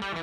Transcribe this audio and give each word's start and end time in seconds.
Klapka. 0.00 0.16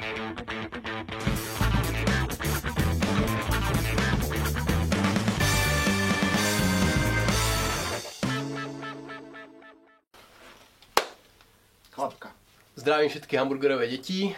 Zdravím 12.74 13.10
všetky 13.14 13.38
hamburgerové 13.38 13.86
deti. 13.86 14.34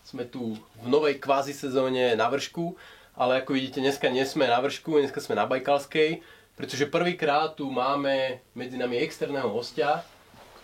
Sme 0.00 0.24
tu 0.24 0.56
v 0.56 0.86
novej 0.88 1.20
kvázi 1.20 1.52
sezóne 1.52 2.16
na 2.16 2.32
vršku, 2.32 2.72
ale 3.20 3.44
ako 3.44 3.52
vidíte, 3.52 3.84
dneska 3.84 4.08
nie 4.08 4.24
sme 4.24 4.48
na 4.48 4.64
vršku, 4.64 4.96
dneska 4.96 5.20
sme 5.20 5.36
na 5.36 5.44
Bajkalskej, 5.44 6.24
pretože 6.56 6.88
prvýkrát 6.88 7.52
tu 7.52 7.68
máme 7.68 8.40
medzi 8.56 8.80
nami 8.80 8.96
externého 9.04 9.52
hostia, 9.52 10.00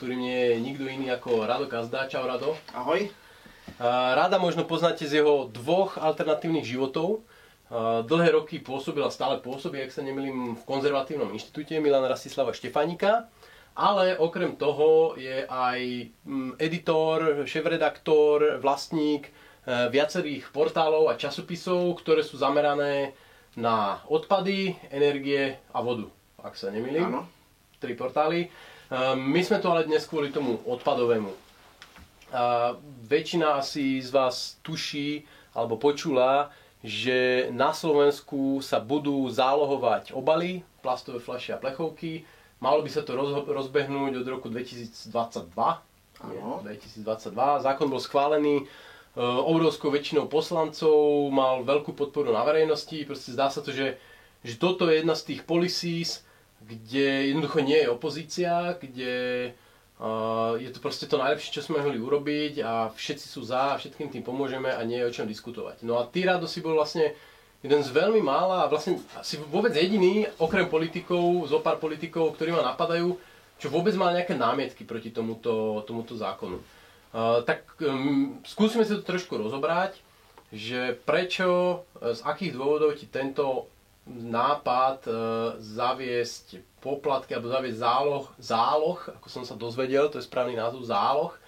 ktorým 0.00 0.24
je 0.24 0.56
nikto 0.64 0.88
iný 0.88 1.12
ako 1.12 1.44
Rado 1.44 1.68
Kazda. 1.68 2.08
Čau 2.08 2.24
Rado. 2.24 2.56
Ahoj. 2.72 3.25
A 3.76 4.16
Rada 4.16 4.40
možno 4.40 4.64
poznáte 4.64 5.04
z 5.04 5.20
jeho 5.20 5.52
dvoch 5.52 6.00
alternatívnych 6.00 6.64
životov. 6.64 7.26
Dlhé 8.06 8.30
roky 8.30 8.62
pôsobil 8.62 9.02
a 9.02 9.10
stále 9.10 9.42
pôsobí, 9.42 9.82
ak 9.82 9.90
sa 9.90 10.06
nemýlim, 10.06 10.54
v 10.54 10.62
konzervatívnom 10.64 11.34
inštitúte 11.34 11.74
Milana 11.82 12.06
Rastislava 12.06 12.54
Štefánika. 12.54 13.26
Ale 13.76 14.16
okrem 14.16 14.56
toho 14.56 15.20
je 15.20 15.44
aj 15.44 16.08
mm, 16.24 16.56
editor, 16.56 17.44
šéf-redaktor, 17.44 18.56
vlastník 18.64 19.28
e, 19.28 19.32
viacerých 19.92 20.48
portálov 20.48 21.12
a 21.12 21.20
časopisov, 21.20 22.00
ktoré 22.00 22.24
sú 22.24 22.40
zamerané 22.40 23.12
na 23.52 24.00
odpady, 24.08 24.80
energie 24.88 25.60
a 25.76 25.84
vodu, 25.84 26.08
ak 26.40 26.56
sa 26.56 26.72
nemýlim. 26.72 27.04
Áno. 27.04 27.28
Tri 27.76 27.92
portály. 27.92 28.48
E, 28.48 28.48
My 29.12 29.44
sme 29.44 29.60
tu 29.60 29.68
ale 29.68 29.84
dnes 29.84 30.08
kvôli 30.08 30.32
tomu 30.32 30.56
odpadovému. 30.64 31.45
A 32.34 32.74
väčšina 33.06 33.62
asi 33.62 34.02
z 34.02 34.10
vás 34.10 34.58
tuší 34.66 35.22
alebo 35.54 35.78
počula, 35.78 36.50
že 36.82 37.48
na 37.54 37.74
Slovensku 37.74 38.62
sa 38.62 38.82
budú 38.82 39.26
zálohovať 39.30 40.14
obaly, 40.14 40.62
plastové 40.82 41.18
fľaše 41.18 41.54
a 41.54 41.62
plechovky. 41.62 42.26
Malo 42.62 42.82
by 42.82 42.90
sa 42.90 43.02
to 43.02 43.18
rozbehnúť 43.46 44.22
od 44.22 44.26
roku 44.26 44.46
2022. 44.50 45.50
Nie, 46.30 46.40
Áno. 46.40 46.64
2022. 46.64 47.66
Zákon 47.66 47.92
bol 47.92 48.00
schválený 48.00 48.62
e, 48.62 48.64
obrovskou 49.20 49.92
väčšinou 49.92 50.32
poslancov, 50.32 51.28
mal 51.28 51.60
veľkú 51.66 51.92
podporu 51.92 52.32
na 52.32 52.40
verejnosti. 52.46 53.04
Proste 53.04 53.36
zdá 53.36 53.52
sa 53.52 53.60
to, 53.60 53.74
že, 53.74 54.00
že 54.40 54.56
toto 54.56 54.88
je 54.88 55.04
jedna 55.04 55.12
z 55.12 55.34
tých 55.34 55.40
policies, 55.44 56.24
kde 56.64 57.34
jednoducho 57.34 57.60
nie 57.60 57.84
je 57.84 57.92
opozícia, 57.92 58.78
kde 58.80 59.12
je 60.60 60.70
to 60.76 60.78
proste 60.84 61.08
to 61.08 61.16
najlepšie, 61.16 61.56
čo 61.56 61.64
sme 61.64 61.80
mohli 61.80 61.96
urobiť 61.96 62.60
a 62.60 62.92
všetci 62.92 63.26
sú 63.32 63.48
za 63.48 63.74
a 63.74 63.78
všetkým 63.80 64.12
tým 64.12 64.20
pomôžeme 64.20 64.68
a 64.68 64.80
nie 64.84 65.00
je 65.00 65.08
o 65.08 65.14
čom 65.14 65.24
diskutovať. 65.24 65.88
No 65.88 65.96
a 65.96 66.04
ty, 66.04 66.28
Rado, 66.28 66.44
si 66.44 66.60
bol 66.60 66.76
vlastne 66.76 67.16
jeden 67.64 67.80
z 67.80 67.90
veľmi 67.96 68.20
mála 68.20 68.68
a 68.68 68.70
vlastne 68.70 69.00
asi 69.16 69.40
vôbec 69.40 69.72
jediný, 69.72 70.28
okrem 70.36 70.68
politikov, 70.68 71.48
zo 71.48 71.64
pár 71.64 71.80
politikov, 71.80 72.36
ktorí 72.36 72.52
ma 72.52 72.60
napadajú, 72.76 73.16
čo 73.56 73.72
vôbec 73.72 73.96
mal 73.96 74.12
nejaké 74.12 74.36
námietky 74.36 74.84
proti 74.84 75.08
tomuto, 75.08 75.80
tomuto 75.88 76.12
zákonu. 76.12 76.60
Uh, 77.16 77.40
tak 77.48 77.64
um, 77.80 78.36
skúsime 78.44 78.84
si 78.84 78.92
to 78.92 79.00
trošku 79.00 79.40
rozobrať, 79.40 79.96
že 80.52 80.94
prečo, 81.08 81.82
z 81.98 82.20
akých 82.22 82.54
dôvodov 82.54 82.94
ti 82.94 83.08
tento 83.08 83.66
nápad 84.06 84.98
e, 85.04 85.12
zaviesť 85.58 86.62
poplatky 86.78 87.34
alebo 87.34 87.50
zaviesť 87.50 87.78
záloh, 87.82 88.24
záloh, 88.38 88.98
ako 89.18 89.28
som 89.28 89.42
sa 89.42 89.58
dozvedel, 89.58 90.06
to 90.06 90.22
je 90.22 90.28
správny 90.30 90.54
názov, 90.54 90.86
záloh, 90.86 91.34
e, 91.34 91.40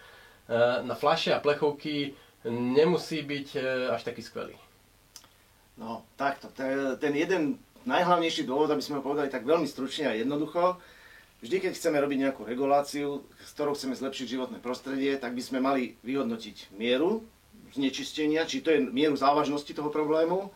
na 0.82 0.98
fľaše 0.98 1.30
a 1.30 1.42
plechovky 1.42 2.18
nemusí 2.50 3.22
byť 3.22 3.48
e, 3.54 3.60
až 3.94 4.02
taký 4.02 4.26
skvelý. 4.26 4.58
No, 5.78 6.02
takto. 6.18 6.50
Ten 6.98 7.14
jeden 7.14 7.62
najhlavnejší 7.86 8.42
dôvod, 8.42 8.66
aby 8.74 8.82
sme 8.82 8.98
ho 8.98 9.06
povedali 9.06 9.30
tak 9.30 9.46
veľmi 9.46 9.70
stručne 9.70 10.10
a 10.10 10.18
jednoducho, 10.18 10.74
vždy, 11.38 11.62
keď 11.62 11.72
chceme 11.78 12.02
robiť 12.02 12.18
nejakú 12.26 12.42
reguláciu, 12.42 13.22
s 13.38 13.54
ktorou 13.54 13.78
chceme 13.78 13.94
zlepšiť 13.94 14.26
životné 14.26 14.58
prostredie, 14.58 15.14
tak 15.22 15.38
by 15.38 15.42
sme 15.46 15.62
mali 15.62 15.94
vyhodnotiť 16.02 16.74
mieru 16.74 17.22
znečistenia, 17.78 18.42
či 18.42 18.58
to 18.58 18.74
je 18.74 18.82
mieru 18.90 19.14
závažnosti 19.14 19.70
toho 19.70 19.94
problému 19.94 20.50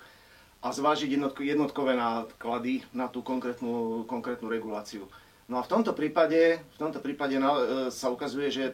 a 0.62 0.68
zvážiť 0.70 1.18
jednotko, 1.18 1.42
jednotkové 1.42 1.98
náklady 1.98 2.86
na 2.94 3.10
tú 3.10 3.26
konkrétnu, 3.26 4.06
konkrétnu 4.06 4.46
reguláciu. 4.46 5.10
No 5.50 5.58
a 5.58 5.66
v 5.66 5.70
tomto 5.74 5.90
prípade, 5.90 6.62
v 6.62 6.78
tomto 6.78 7.02
prípade 7.02 7.34
na, 7.36 7.50
e, 7.50 7.62
sa 7.90 8.14
ukazuje, 8.14 8.48
že 8.48 8.64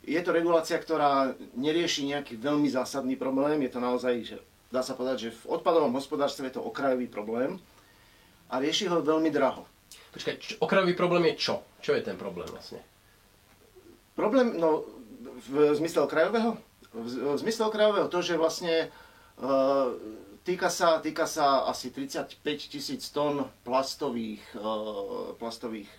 je 0.00 0.20
to 0.24 0.32
regulácia, 0.32 0.80
ktorá 0.80 1.36
nerieši 1.52 2.08
nejaký 2.08 2.40
veľmi 2.40 2.72
zásadný 2.72 3.20
problém. 3.20 3.60
Je 3.60 3.70
to 3.70 3.84
naozaj, 3.84 4.14
že 4.24 4.36
dá 4.72 4.80
sa 4.80 4.96
povedať, 4.96 5.28
že 5.28 5.36
v 5.44 5.60
odpadovom 5.60 5.92
hospodárstve 5.92 6.48
je 6.48 6.56
to 6.56 6.64
okrajový 6.64 7.04
problém 7.04 7.60
a 8.48 8.56
rieši 8.56 8.88
ho 8.88 9.04
veľmi 9.04 9.28
draho. 9.28 9.68
Počkaj, 10.16 10.34
č- 10.40 10.56
okrajový 10.58 10.96
problém 10.96 11.28
je 11.30 11.34
čo? 11.36 11.54
Čo 11.84 11.94
je 11.94 12.02
ten 12.02 12.16
problém 12.16 12.48
vlastne? 12.48 12.80
Problém, 14.16 14.56
no, 14.56 14.88
v 15.52 15.76
zmysle 15.76 16.08
okrajového? 16.08 16.56
V, 16.90 17.36
v 17.36 17.38
zmysle 17.38 17.68
okrajového 17.68 18.08
to, 18.08 18.18
že 18.24 18.40
vlastne 18.40 18.88
e, 19.38 19.48
týka, 20.44 20.68
sa, 20.72 20.98
týka 20.98 21.26
sa 21.28 21.68
asi 21.68 21.92
35 21.92 22.40
tisíc 22.44 23.08
tón 23.12 23.48
plastových, 23.64 24.42
e, 24.56 24.68
plastových 25.36 25.90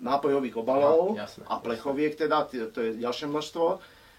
nápojových 0.00 0.56
obalov 0.60 1.16
Aha, 1.16 1.24
jasné. 1.24 1.42
a 1.48 1.54
plechoviek 1.58 2.12
teda, 2.14 2.44
t- 2.46 2.68
to 2.68 2.78
je 2.84 2.90
ďalšie 3.00 3.26
množstvo. 3.32 3.66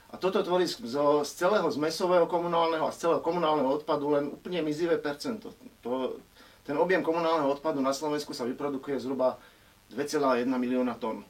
A 0.07 0.15
toto 0.15 0.39
tvorí 0.39 0.63
z, 0.63 0.79
z 1.23 1.31
celého 1.35 1.67
zmesového 1.67 2.25
komunálneho 2.31 2.87
a 2.87 2.95
z 2.95 3.07
celého 3.07 3.19
komunálneho 3.19 3.67
odpadu 3.75 4.15
len 4.15 4.31
úplne 4.31 4.63
mizivé 4.63 4.95
percento. 4.95 5.51
To, 5.83 6.15
ten 6.63 6.79
objem 6.79 7.03
komunálneho 7.03 7.51
odpadu 7.51 7.83
na 7.83 7.91
Slovensku 7.91 8.31
sa 8.31 8.47
vyprodukuje 8.47 8.99
zhruba 8.99 9.35
2,1 9.91 10.47
milióna 10.47 10.95
tón. 10.95 11.23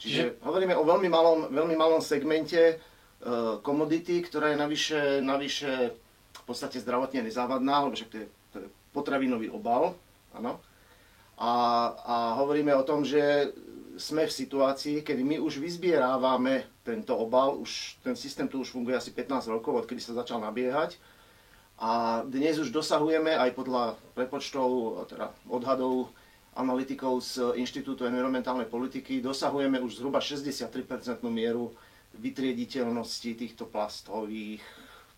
Čiže 0.00 0.40
hovoríme 0.40 0.72
o 0.80 0.84
veľmi 0.84 1.08
malom, 1.12 1.38
veľmi 1.52 1.76
malom 1.76 2.00
segmente 2.00 2.60
e, 2.60 2.74
komodity, 3.60 4.24
ktorá 4.24 4.56
je 4.56 4.58
navyše, 4.58 5.00
navyše 5.20 5.92
podstate 6.50 6.82
zdravotne 6.82 7.22
nezávadná, 7.30 7.86
lebo 7.86 7.94
však 7.94 8.10
to 8.10 8.16
je, 8.18 8.26
to 8.50 8.56
je 8.60 8.68
potravinový 8.90 9.48
obal. 9.54 9.94
Áno. 10.34 10.58
A, 11.40 11.52
a 12.04 12.16
hovoríme 12.42 12.74
o 12.74 12.84
tom, 12.84 13.06
že 13.06 13.54
sme 14.00 14.24
v 14.24 14.32
situácii, 14.32 15.04
kedy 15.04 15.22
my 15.24 15.36
už 15.38 15.60
vyzbierávame 15.60 16.68
tento 16.80 17.12
obal, 17.16 17.60
už, 17.60 18.00
ten 18.00 18.16
systém 18.16 18.48
tu 18.48 18.64
už 18.64 18.72
funguje 18.72 18.96
asi 18.96 19.12
15 19.12 19.52
rokov, 19.52 19.84
odkedy 19.84 20.00
sa 20.00 20.16
začal 20.16 20.40
nabiehať. 20.40 20.96
A 21.80 22.20
dnes 22.28 22.60
už 22.60 22.72
dosahujeme 22.72 23.32
aj 23.36 23.56
podľa 23.56 23.96
prepočtov, 24.12 24.68
teda 25.08 25.32
odhadov 25.48 26.12
analytikov 26.52 27.24
z 27.24 27.56
Inštitútu 27.56 28.04
environmentálnej 28.04 28.68
politiky, 28.68 29.24
dosahujeme 29.24 29.80
už 29.80 30.00
zhruba 30.02 30.20
63% 30.20 30.68
mieru 31.30 31.72
vytriediteľnosti 32.20 33.30
týchto 33.32 33.64
plastových, 33.64 34.60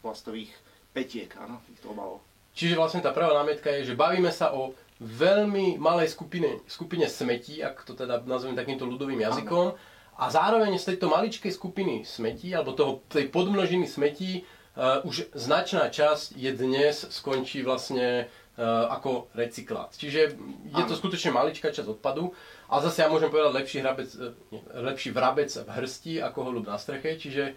plastových 0.05 0.53
petiek, 0.93 1.33
áno, 1.41 1.61
týchto 1.67 1.93
obalov. 1.93 2.21
Čiže 2.53 2.77
vlastne 2.77 3.01
tá 3.01 3.17
prvá 3.17 3.33
námietka 3.33 3.73
je, 3.81 3.93
že 3.93 3.99
bavíme 3.99 4.29
sa 4.29 4.53
o 4.53 4.77
veľmi 5.01 5.81
malej 5.81 6.13
skupine, 6.13 6.61
skupine 6.69 7.09
smetí, 7.09 7.65
ak 7.65 7.83
to 7.83 7.97
teda 7.97 8.23
nazvem 8.29 8.55
takýmto 8.55 8.87
ľudovým 8.87 9.25
jazykom, 9.25 9.75
a 10.13 10.25
zároveň 10.29 10.77
z 10.77 10.95
tejto 10.95 11.09
maličkej 11.09 11.51
skupiny 11.57 12.05
smetí, 12.05 12.53
alebo 12.53 12.77
toho, 12.77 13.01
tej 13.09 13.33
podmnožiny 13.33 13.89
smetí, 13.89 14.45
uh, 14.45 15.01
už 15.09 15.33
značná 15.33 15.89
časť 15.89 16.37
je 16.37 16.53
dnes 16.53 16.95
skončí 17.09 17.65
vlastne 17.65 18.29
uh, 18.29 18.93
ako 18.93 19.33
recyklát. 19.33 19.97
Čiže 19.97 20.37
je 20.69 20.85
to 20.85 20.95
Áno. 20.95 21.01
skutočne 21.01 21.33
maličká 21.33 21.73
časť 21.73 21.99
odpadu. 21.99 22.37
A 22.69 22.85
zase 22.85 23.03
ja 23.03 23.09
môžem 23.09 23.33
povedať 23.33 23.53
lepší, 23.53 23.77
hrabec, 23.85 24.09
eh, 24.17 24.33
nie, 24.49 24.63
lepší 24.65 25.13
vrabec 25.13 25.49
v 25.53 25.69
hrsti 25.69 26.13
ako 26.25 26.39
holub 26.41 26.65
na 26.65 26.81
streche, 26.81 27.21
čiže 27.21 27.53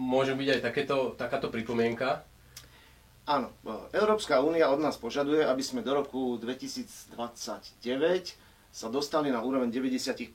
môže 0.00 0.34
byť 0.34 0.48
aj 0.58 0.60
takéto, 0.62 0.96
takáto 1.14 1.52
pripomienka. 1.52 2.24
Áno, 3.24 3.56
Európska 3.96 4.44
únia 4.44 4.68
od 4.68 4.84
nás 4.84 5.00
požaduje, 5.00 5.40
aby 5.40 5.64
sme 5.64 5.80
do 5.80 5.96
roku 5.96 6.36
2029 6.36 7.16
sa 8.74 8.90
dostali 8.90 9.30
na 9.30 9.38
úroveň 9.38 9.70
90% 9.70 10.34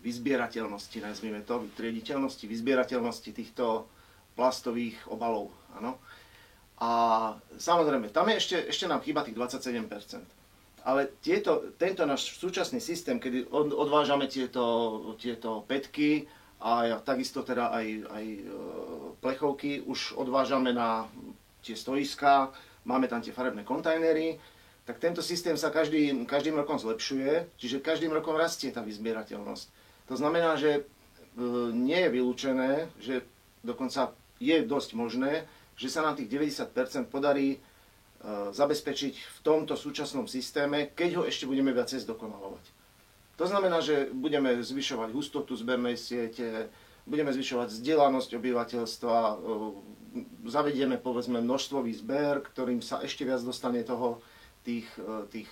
vyzbierateľnosti, 0.00 0.96
nazvime 1.02 1.42
to, 1.42 1.66
triediteľnosti, 1.74 2.46
vyzbierateľnosti 2.46 3.30
týchto 3.34 3.90
plastových 4.38 4.94
obalov. 5.10 5.50
Áno. 5.74 5.98
A 6.78 6.90
samozrejme, 7.56 8.14
tam 8.14 8.30
je 8.30 8.36
ešte, 8.36 8.56
ešte 8.70 8.86
nám 8.86 9.02
chýba 9.02 9.26
tých 9.26 9.34
27%. 9.34 10.22
Ale 10.86 11.10
tieto, 11.18 11.74
tento 11.74 12.06
náš 12.06 12.38
súčasný 12.38 12.78
systém, 12.78 13.18
kedy 13.18 13.50
od, 13.50 13.74
odvážame 13.74 14.30
tieto, 14.30 14.62
tieto 15.18 15.66
petky 15.66 16.30
a 16.60 17.00
takisto 17.04 17.44
teda 17.44 17.68
aj, 17.68 17.86
aj 18.08 18.24
e, 18.24 18.40
plechovky, 19.20 19.84
už 19.84 20.16
odvážame 20.16 20.72
na 20.72 21.04
tie 21.60 21.76
stoiská, 21.76 22.48
máme 22.88 23.08
tam 23.12 23.20
tie 23.20 23.34
farebné 23.34 23.60
kontajnery, 23.60 24.40
tak 24.86 25.02
tento 25.02 25.20
systém 25.20 25.58
sa 25.58 25.68
každý, 25.68 26.14
každým 26.24 26.54
rokom 26.54 26.78
zlepšuje, 26.78 27.58
čiže 27.58 27.82
každým 27.82 28.14
rokom 28.14 28.38
rastie 28.38 28.70
tá 28.70 28.80
vyzbierateľnosť. 28.86 29.66
To 30.08 30.14
znamená, 30.14 30.56
že 30.56 30.80
e, 30.80 30.82
nie 31.74 32.00
je 32.06 32.12
vylúčené, 32.14 32.72
že 33.02 33.26
dokonca 33.60 34.14
je 34.38 34.56
dosť 34.62 34.90
možné, 34.96 35.44
že 35.76 35.92
sa 35.92 36.00
nám 36.00 36.16
tých 36.16 36.30
90% 36.32 37.12
podarí 37.12 37.56
e, 37.56 37.58
zabezpečiť 38.54 39.14
v 39.14 39.38
tomto 39.44 39.76
súčasnom 39.76 40.24
systéme, 40.24 40.94
keď 40.96 41.20
ho 41.20 41.22
ešte 41.28 41.44
budeme 41.44 41.74
viacej 41.76 42.06
zdokonalovať. 42.08 42.75
To 43.36 43.44
znamená, 43.44 43.84
že 43.84 44.08
budeme 44.16 44.56
zvyšovať 44.64 45.12
hustotu 45.12 45.52
zbernej 45.52 46.00
siete, 46.00 46.72
budeme 47.04 47.30
zvyšovať 47.30 47.68
vzdelanosť 47.68 48.30
obyvateľstva, 48.32 49.16
e, 49.16 49.34
zavedieme 50.48 50.96
povedzme 50.96 51.44
množstvový 51.44 51.92
zber, 51.92 52.40
ktorým 52.40 52.80
sa 52.80 53.04
ešte 53.04 53.28
viac 53.28 53.44
dostane 53.44 53.84
toho, 53.84 54.24
tých, 54.64 54.88
e, 54.98 55.28
tých 55.30 55.50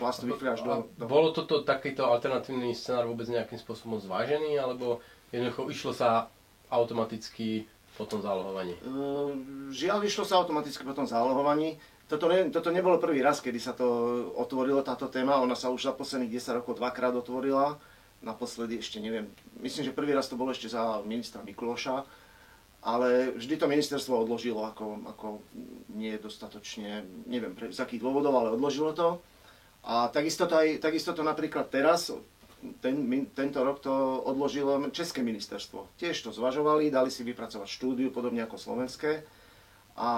plastových 0.00 0.40
fľaš 0.40 0.60
do, 0.64 0.74
do... 0.96 1.04
Bolo 1.04 1.36
toto 1.36 1.60
takýto 1.60 2.08
alternatívny 2.08 2.72
scenár 2.72 3.06
vôbec 3.06 3.28
nejakým 3.28 3.60
spôsobom 3.60 4.00
zvážený, 4.00 4.56
alebo 4.56 5.04
jednoducho 5.30 5.68
išlo 5.68 5.92
sa 5.92 6.32
automaticky 6.72 7.68
po 8.00 8.08
tom 8.08 8.24
zálohovaní? 8.24 8.80
Uh, 8.80 9.36
žiaľ, 9.68 10.00
išlo 10.08 10.24
sa 10.24 10.40
automaticky 10.40 10.80
po 10.88 10.96
tom 10.96 11.04
zálohovaní. 11.04 11.76
Toto, 12.10 12.26
ne, 12.26 12.50
toto 12.50 12.74
nebolo 12.74 12.98
prvý 12.98 13.22
raz, 13.22 13.38
kedy 13.38 13.62
sa 13.62 13.70
to 13.70 13.86
otvorilo, 14.34 14.82
táto 14.82 15.06
téma. 15.06 15.38
Ona 15.38 15.54
sa 15.54 15.70
už 15.70 15.86
za 15.86 15.94
posledných 15.94 16.42
10 16.42 16.58
rokov 16.58 16.82
dvakrát 16.82 17.14
otvorila. 17.14 17.78
Naposledy 18.26 18.82
ešte 18.82 18.98
neviem, 18.98 19.30
myslím, 19.62 19.86
že 19.86 19.94
prvý 19.94 20.10
raz 20.10 20.26
to 20.26 20.34
bolo 20.34 20.50
ešte 20.50 20.66
za 20.66 20.98
ministra 21.06 21.38
Mikloša. 21.46 22.02
Ale 22.82 23.30
vždy 23.38 23.54
to 23.62 23.70
ministerstvo 23.70 24.26
odložilo 24.26 24.66
ako, 24.66 25.06
ako 25.06 25.26
nie 25.94 26.10
dostatočne, 26.18 27.06
neviem 27.30 27.54
pre, 27.54 27.70
z 27.70 27.78
akých 27.78 28.02
dôvodov, 28.02 28.34
ale 28.34 28.58
odložilo 28.58 28.90
to. 28.90 29.22
A 29.86 30.10
takisto 30.10 30.50
to, 30.50 30.58
aj, 30.58 30.82
takisto 30.82 31.14
to 31.14 31.22
napríklad 31.22 31.70
teraz, 31.70 32.10
ten, 32.82 33.06
tento 33.38 33.62
rok 33.62 33.78
to 33.78 33.92
odložilo 34.26 34.82
České 34.90 35.22
ministerstvo. 35.22 35.86
Tiež 35.94 36.26
to 36.26 36.34
zvažovali, 36.34 36.90
dali 36.90 37.12
si 37.12 37.22
vypracovať 37.22 37.68
štúdiu, 37.70 38.10
podobne 38.10 38.42
ako 38.42 38.58
slovenské. 38.58 39.22
A 39.96 40.08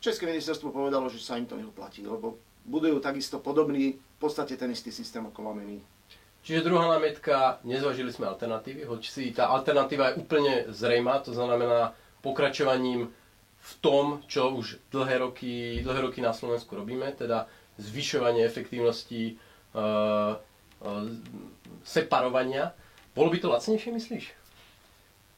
České 0.00 0.26
ministerstvo 0.26 0.70
povedalo, 0.70 1.08
že 1.08 1.18
sa 1.20 1.36
im 1.36 1.46
to 1.46 1.56
neoplatí, 1.56 2.06
lebo 2.06 2.38
budujú 2.64 3.00
takisto 3.00 3.42
podobný, 3.42 3.96
v 3.96 4.18
podstate 4.20 4.56
ten 4.56 4.70
istý 4.70 4.92
systém, 4.92 5.24
ako 5.26 5.42
máme 5.42 5.64
my. 5.64 5.78
Čiže 6.40 6.64
druhá 6.64 6.88
námietka, 6.88 7.60
nezvažili 7.68 8.08
sme 8.12 8.32
alternatívy, 8.32 8.88
hoď 8.88 9.02
si 9.04 9.28
tá 9.32 9.52
alternatíva 9.52 10.12
je 10.12 10.24
úplne 10.24 10.72
zrejmá, 10.72 11.20
to 11.20 11.36
znamená 11.36 11.92
pokračovaním 12.24 13.12
v 13.60 13.72
tom, 13.84 14.24
čo 14.24 14.56
už 14.56 14.80
dlhé 14.88 15.20
roky, 15.20 15.84
dlhé 15.84 16.00
roky 16.08 16.24
na 16.24 16.32
Slovensku 16.32 16.72
robíme, 16.72 17.12
teda 17.12 17.44
zvyšovanie 17.76 18.40
efektívnosti, 18.48 19.36
uh, 19.76 20.40
uh, 20.80 21.04
separovania. 21.84 22.72
Bolo 23.12 23.28
by 23.28 23.38
to 23.40 23.52
lacnejšie, 23.52 23.92
myslíš? 23.92 24.24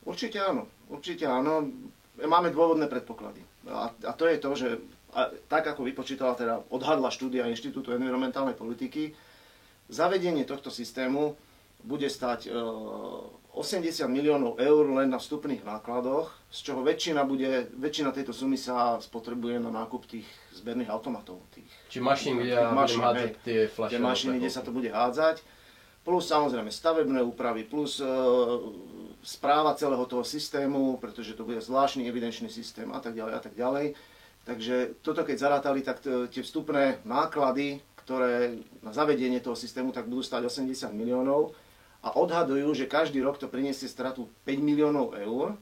Určite 0.06 0.38
áno, 0.38 0.70
určite 0.86 1.26
áno. 1.26 1.66
Máme 2.22 2.54
dôvodné 2.54 2.86
predpoklady. 2.86 3.42
A, 3.70 3.92
a 3.92 4.12
to 4.14 4.24
je 4.26 4.36
to, 4.38 4.50
že 4.54 4.68
a, 5.12 5.30
tak 5.46 5.66
ako 5.66 5.86
vypočítala, 5.86 6.34
teda 6.34 6.64
odhadla 6.72 7.12
štúdia 7.12 7.50
Inštitútu 7.50 7.92
environmentálnej 7.94 8.56
politiky, 8.56 9.12
zavedenie 9.92 10.42
tohto 10.48 10.72
systému 10.72 11.36
bude 11.82 12.06
stať 12.06 12.48
e, 12.48 12.50
80 13.52 14.08
miliónov 14.08 14.56
eur 14.56 14.88
len 14.96 15.12
na 15.12 15.20
vstupných 15.20 15.60
nákladoch, 15.66 16.32
z 16.48 16.58
čoho 16.72 16.80
väčšina, 16.80 17.26
bude, 17.28 17.68
väčšina 17.76 18.14
tejto 18.14 18.32
sumy 18.32 18.56
sa 18.56 18.96
spotrebuje 19.02 19.60
na 19.60 19.68
nákup 19.68 20.08
tých 20.08 20.24
zberných 20.56 20.88
automatov. 20.88 21.42
Tých, 21.52 21.68
Či 21.92 21.98
mašín, 22.00 22.40
kde 22.40 22.56
mašín, 22.72 23.02
hádzať 23.04 23.30
tie 23.44 23.60
fľaše. 23.68 23.92
Tie 23.92 24.00
mašiny, 24.00 24.34
kde 24.40 24.50
sa 24.50 24.62
to 24.64 24.72
bude 24.72 24.88
hádzať 24.88 25.44
plus 26.02 26.26
samozrejme 26.26 26.70
stavebné 26.70 27.22
úpravy, 27.22 27.62
plus 27.62 28.02
e, 28.02 28.06
správa 29.22 29.78
celého 29.78 30.02
toho 30.06 30.26
systému, 30.26 30.98
pretože 30.98 31.38
to 31.38 31.46
bude 31.46 31.62
zvláštny 31.62 32.06
evidenčný 32.10 32.50
systém 32.50 32.90
a 32.90 32.98
tak 32.98 33.14
ďalej 33.14 33.34
a 33.34 33.40
tak 33.40 33.54
ďalej. 33.54 33.86
Takže 34.42 34.98
toto 35.06 35.22
keď 35.22 35.36
zarátali, 35.38 35.86
tak 35.86 36.02
tie 36.02 36.42
vstupné 36.42 36.98
náklady, 37.06 37.78
ktoré 38.02 38.58
na 38.82 38.90
zavedenie 38.90 39.38
toho 39.38 39.54
systému, 39.54 39.94
tak 39.94 40.10
budú 40.10 40.26
stať 40.26 40.50
80 40.50 40.90
miliónov 40.90 41.54
a 42.02 42.18
odhadujú, 42.18 42.74
že 42.74 42.90
každý 42.90 43.22
rok 43.22 43.38
to 43.38 43.46
priniesie 43.46 43.86
stratu 43.86 44.26
5 44.42 44.58
miliónov 44.58 45.14
eur, 45.14 45.54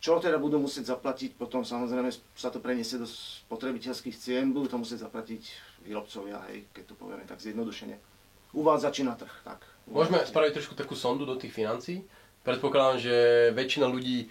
čo 0.00 0.16
teda 0.16 0.40
budú 0.40 0.56
musieť 0.56 0.96
zaplatiť, 0.96 1.36
potom 1.36 1.68
samozrejme 1.68 2.08
sa 2.32 2.48
to 2.48 2.64
preniesie 2.64 2.96
do 2.96 3.04
spotrebiteľských 3.04 4.16
cien, 4.16 4.56
budú 4.56 4.72
to 4.72 4.80
musieť 4.80 5.04
zaplatiť 5.04 5.42
výrobcovia, 5.84 6.40
hej, 6.48 6.64
keď 6.72 6.84
to 6.88 6.94
povieme 6.96 7.28
tak 7.28 7.44
zjednodušene 7.44 8.16
uvádzači 8.56 9.02
na 9.04 9.12
trh. 9.12 9.34
Tak. 9.44 9.60
Môžeme 9.92 10.24
spraviť 10.24 10.52
trošku 10.56 10.74
takú 10.74 10.96
sondu 10.96 11.28
do 11.28 11.36
tých 11.36 11.52
financí. 11.52 12.02
Predpokladám, 12.46 13.02
že 13.02 13.16
väčšina 13.58 13.90
ľudí 13.90 14.22
e, 14.22 14.26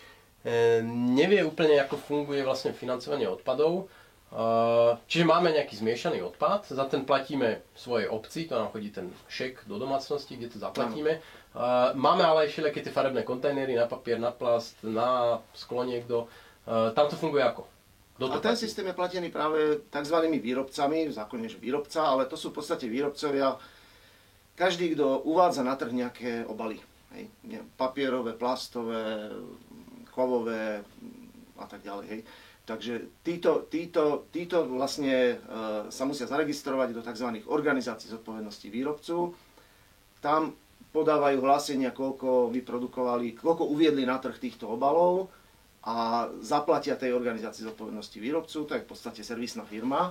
nevie 0.87 1.43
úplne, 1.43 1.75
ako 1.83 1.99
funguje 1.99 2.47
vlastne 2.47 2.71
financovanie 2.71 3.27
odpadov. 3.27 3.91
E, 4.31 4.39
čiže 5.03 5.27
máme 5.27 5.51
nejaký 5.51 5.75
zmiešaný 5.83 6.23
odpad, 6.23 6.71
za 6.71 6.87
ten 6.87 7.03
platíme 7.03 7.59
svojej 7.75 8.07
obci, 8.07 8.47
to 8.47 8.55
nám 8.55 8.71
chodí 8.71 8.95
ten 8.95 9.11
šek 9.27 9.67
do 9.67 9.75
domácnosti, 9.75 10.39
kde 10.39 10.47
to 10.47 10.63
zaplatíme. 10.63 11.19
Ano. 11.19 11.91
E, 11.91 11.99
máme 11.99 12.23
ale 12.23 12.47
aj 12.47 12.55
všelijaké 12.55 12.87
tie 12.87 12.95
farebné 12.95 13.27
kontajnery 13.27 13.75
na 13.75 13.83
papier, 13.83 14.15
na 14.15 14.31
plast, 14.31 14.79
na 14.79 15.43
sklo 15.51 15.83
niekto. 15.83 16.31
Tam 16.65 17.05
to 17.05 17.13
funguje 17.13 17.45
ako? 17.45 17.69
Kto 18.17 18.25
a 18.31 18.39
ten 18.41 18.55
platí? 18.55 18.63
systém 18.65 18.87
je 18.89 18.97
platený 18.97 19.27
práve 19.29 19.85
tzv. 19.85 20.17
výrobcami, 20.41 21.11
v 21.11 21.13
zákone, 21.13 21.45
že 21.45 21.61
výrobca, 21.61 22.09
ale 22.09 22.25
to 22.25 22.39
sú 22.39 22.49
v 22.49 22.57
podstate 22.57 22.89
výrobcovia 22.89 23.59
každý, 24.55 24.95
kto 24.95 25.27
uvádza 25.27 25.67
na 25.67 25.75
trh 25.75 25.91
nejaké 25.91 26.31
obaly, 26.47 26.79
hej, 27.15 27.25
papierové, 27.79 28.35
plastové, 28.35 29.31
kovové 30.11 30.83
a 31.55 31.65
tak 31.65 31.81
ďalej, 31.81 32.05
hej. 32.11 32.21
Takže 32.65 33.21
títo, 33.21 33.69
títo, 33.69 34.25
títo 34.33 34.65
vlastne 34.65 35.13
e, 35.13 35.35
sa 35.93 36.03
musia 36.09 36.25
zaregistrovať 36.25 36.97
do 36.97 37.01
tzv. 37.05 37.45
organizácií 37.45 38.09
zodpovednosti 38.09 38.67
výrobcu. 38.73 39.37
Tam 40.17 40.57
podávajú 40.89 41.45
hlásenia, 41.45 41.93
koľko 41.93 42.49
vyprodukovali, 42.49 43.37
koľko 43.37 43.69
uviedli 43.69 44.01
na 44.01 44.17
trh 44.17 44.41
týchto 44.41 44.65
obalov 44.65 45.29
a 45.85 46.25
zaplatia 46.41 46.97
tej 46.97 47.13
organizácii 47.13 47.69
zodpovednosti 47.69 48.17
výrobcu, 48.17 48.57
to 48.65 48.73
je 48.73 48.81
v 48.81 48.89
podstate 48.89 49.21
servisná 49.21 49.61
firma. 49.61 50.09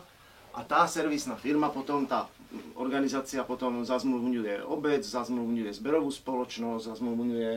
A 0.55 0.62
tá 0.62 0.87
servisná 0.87 1.35
firma 1.35 1.75
potom, 1.75 2.07
tá 2.07 2.31
organizácia 2.79 3.43
potom 3.47 3.85
zazmluvňuje 3.85 4.67
obec, 4.67 5.03
zazmluvňuje 5.05 5.71
zberovú 5.75 6.11
spoločnosť, 6.11 6.95
zazmluvňuje 6.95 7.51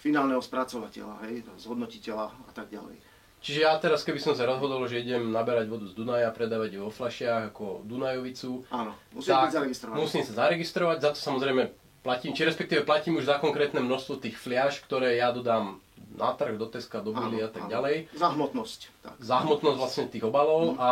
finálneho 0.00 0.40
spracovateľa, 0.40 1.28
hej, 1.28 1.44
zhodnotiteľa 1.60 2.26
a 2.32 2.52
tak 2.56 2.72
ďalej. 2.72 2.96
Čiže 3.40 3.64
ja 3.64 3.72
teraz, 3.80 4.04
keby 4.04 4.20
som 4.20 4.36
sa 4.36 4.44
rozhodol, 4.44 4.84
že 4.84 5.00
idem 5.00 5.32
naberať 5.32 5.72
vodu 5.72 5.88
z 5.88 5.96
Dunaja, 5.96 6.28
predávať 6.28 6.76
ju 6.76 6.80
vo 6.84 6.92
fľašiach 6.92 7.56
ako 7.56 7.88
Dunajovicu, 7.88 8.68
Áno, 8.68 8.92
musím 9.16 9.32
byť 9.32 9.54
zaregistrovaný. 9.56 9.96
Musím 9.96 10.22
sa 10.28 10.32
zaregistrovať, 10.44 10.96
za 11.00 11.10
to 11.16 11.20
samozrejme 11.24 11.62
platím, 12.04 12.36
či 12.36 12.44
respektíve 12.44 12.84
platím 12.84 13.16
už 13.16 13.32
za 13.32 13.40
konkrétne 13.40 13.80
množstvo 13.80 14.20
tých 14.20 14.36
fľaš, 14.36 14.84
ktoré 14.84 15.16
ja 15.16 15.32
dodám 15.32 15.80
na 16.16 16.36
trh, 16.36 16.60
do 16.60 16.68
Teska, 16.68 17.00
do 17.00 17.16
Billy 17.16 17.40
a 17.40 17.48
tak 17.48 17.64
áno. 17.68 17.72
ďalej. 17.72 18.12
Za 18.12 18.28
hmotnosť. 18.36 18.80
Tak. 19.04 19.14
Za 19.24 19.36
hmotnosť 19.40 19.78
vlastne 19.78 20.04
tých 20.12 20.24
obalov 20.28 20.76
mm. 20.76 20.76
a 20.76 20.90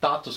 táto 0.00 0.28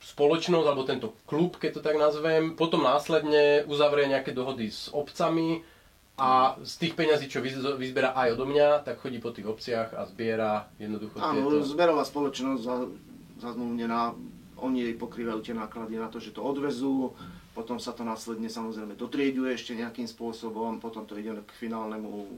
spoločnosť, 0.00 0.66
alebo 0.66 0.88
tento 0.88 1.12
klub, 1.28 1.60
keď 1.60 1.70
to 1.76 1.84
tak 1.84 2.00
nazvem, 2.00 2.56
potom 2.56 2.80
následne 2.80 3.68
uzavrie 3.68 4.08
nejaké 4.08 4.32
dohody 4.32 4.72
s 4.72 4.88
obcami 4.88 5.60
a 6.16 6.56
z 6.60 6.72
tých 6.84 6.96
peňazí, 6.96 7.28
čo 7.28 7.44
vyzberá 7.76 8.16
aj 8.16 8.36
odo 8.36 8.48
mňa, 8.48 8.84
tak 8.84 9.00
chodí 9.00 9.20
po 9.20 9.32
tých 9.32 9.48
obciach 9.48 9.92
a 9.96 10.08
zbiera 10.08 10.68
jednoducho 10.80 11.20
Áno, 11.20 11.48
tieto... 11.48 11.68
zberová 11.68 12.04
spoločnosť 12.04 12.60
zazmluvnená, 13.40 14.16
oni 14.60 14.88
jej 14.88 14.94
pokrývajú 14.96 15.40
tie 15.40 15.56
náklady 15.56 15.96
na 15.96 16.12
to, 16.12 16.20
že 16.20 16.36
to 16.36 16.44
odvezú, 16.44 17.16
potom 17.56 17.80
sa 17.80 17.96
to 17.96 18.04
následne 18.04 18.48
samozrejme 18.48 18.96
dotrieďuje 18.96 19.50
ešte 19.56 19.72
nejakým 19.76 20.08
spôsobom, 20.08 20.80
potom 20.80 21.08
to 21.08 21.16
ide 21.16 21.32
k 21.44 21.52
finálnemu 21.56 22.28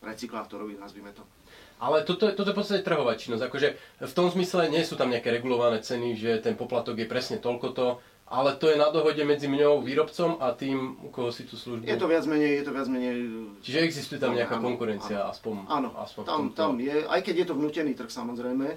recyklátorovi, 0.00 0.80
nazvime 0.80 1.12
to. 1.12 1.24
Ale 1.80 2.04
toto, 2.04 2.28
toto 2.28 2.52
je 2.52 2.54
v 2.54 2.60
podstate 2.60 2.84
trhová 2.84 3.16
činnosť. 3.16 3.48
Akože 3.48 3.68
v 4.04 4.12
tom 4.12 4.28
zmysle 4.28 4.68
nie 4.68 4.84
sú 4.84 5.00
tam 5.00 5.08
nejaké 5.08 5.32
regulované 5.32 5.80
ceny, 5.80 6.12
že 6.12 6.44
ten 6.44 6.52
poplatok 6.52 7.00
je 7.00 7.08
presne 7.08 7.40
toľkoto, 7.40 8.04
ale 8.30 8.54
to 8.60 8.70
je 8.70 8.78
na 8.78 8.92
dohode 8.94 9.18
medzi 9.26 9.50
mňou, 9.50 9.82
výrobcom 9.82 10.38
a 10.38 10.54
tým, 10.54 11.02
u 11.02 11.08
koho 11.10 11.34
si 11.34 11.48
tú 11.48 11.58
službu... 11.58 11.88
Je 11.88 11.98
to 11.98 12.06
viac 12.06 12.22
menej, 12.30 12.62
je 12.62 12.64
to 12.68 12.72
viac 12.76 12.86
menej... 12.86 13.14
Čiže 13.64 13.78
existuje 13.82 14.18
tam 14.22 14.38
nejaká 14.38 14.60
áno, 14.60 14.70
konkurencia, 14.70 15.26
áno, 15.26 15.32
aspoň, 15.34 15.54
áno, 15.66 15.88
aspoň 15.98 16.22
tam, 16.28 16.42
tam 16.54 16.72
je, 16.78 17.10
aj 17.10 17.20
keď 17.26 17.34
je 17.42 17.46
to 17.50 17.54
vnútený 17.58 17.92
trh 17.98 18.06
samozrejme, 18.06 18.68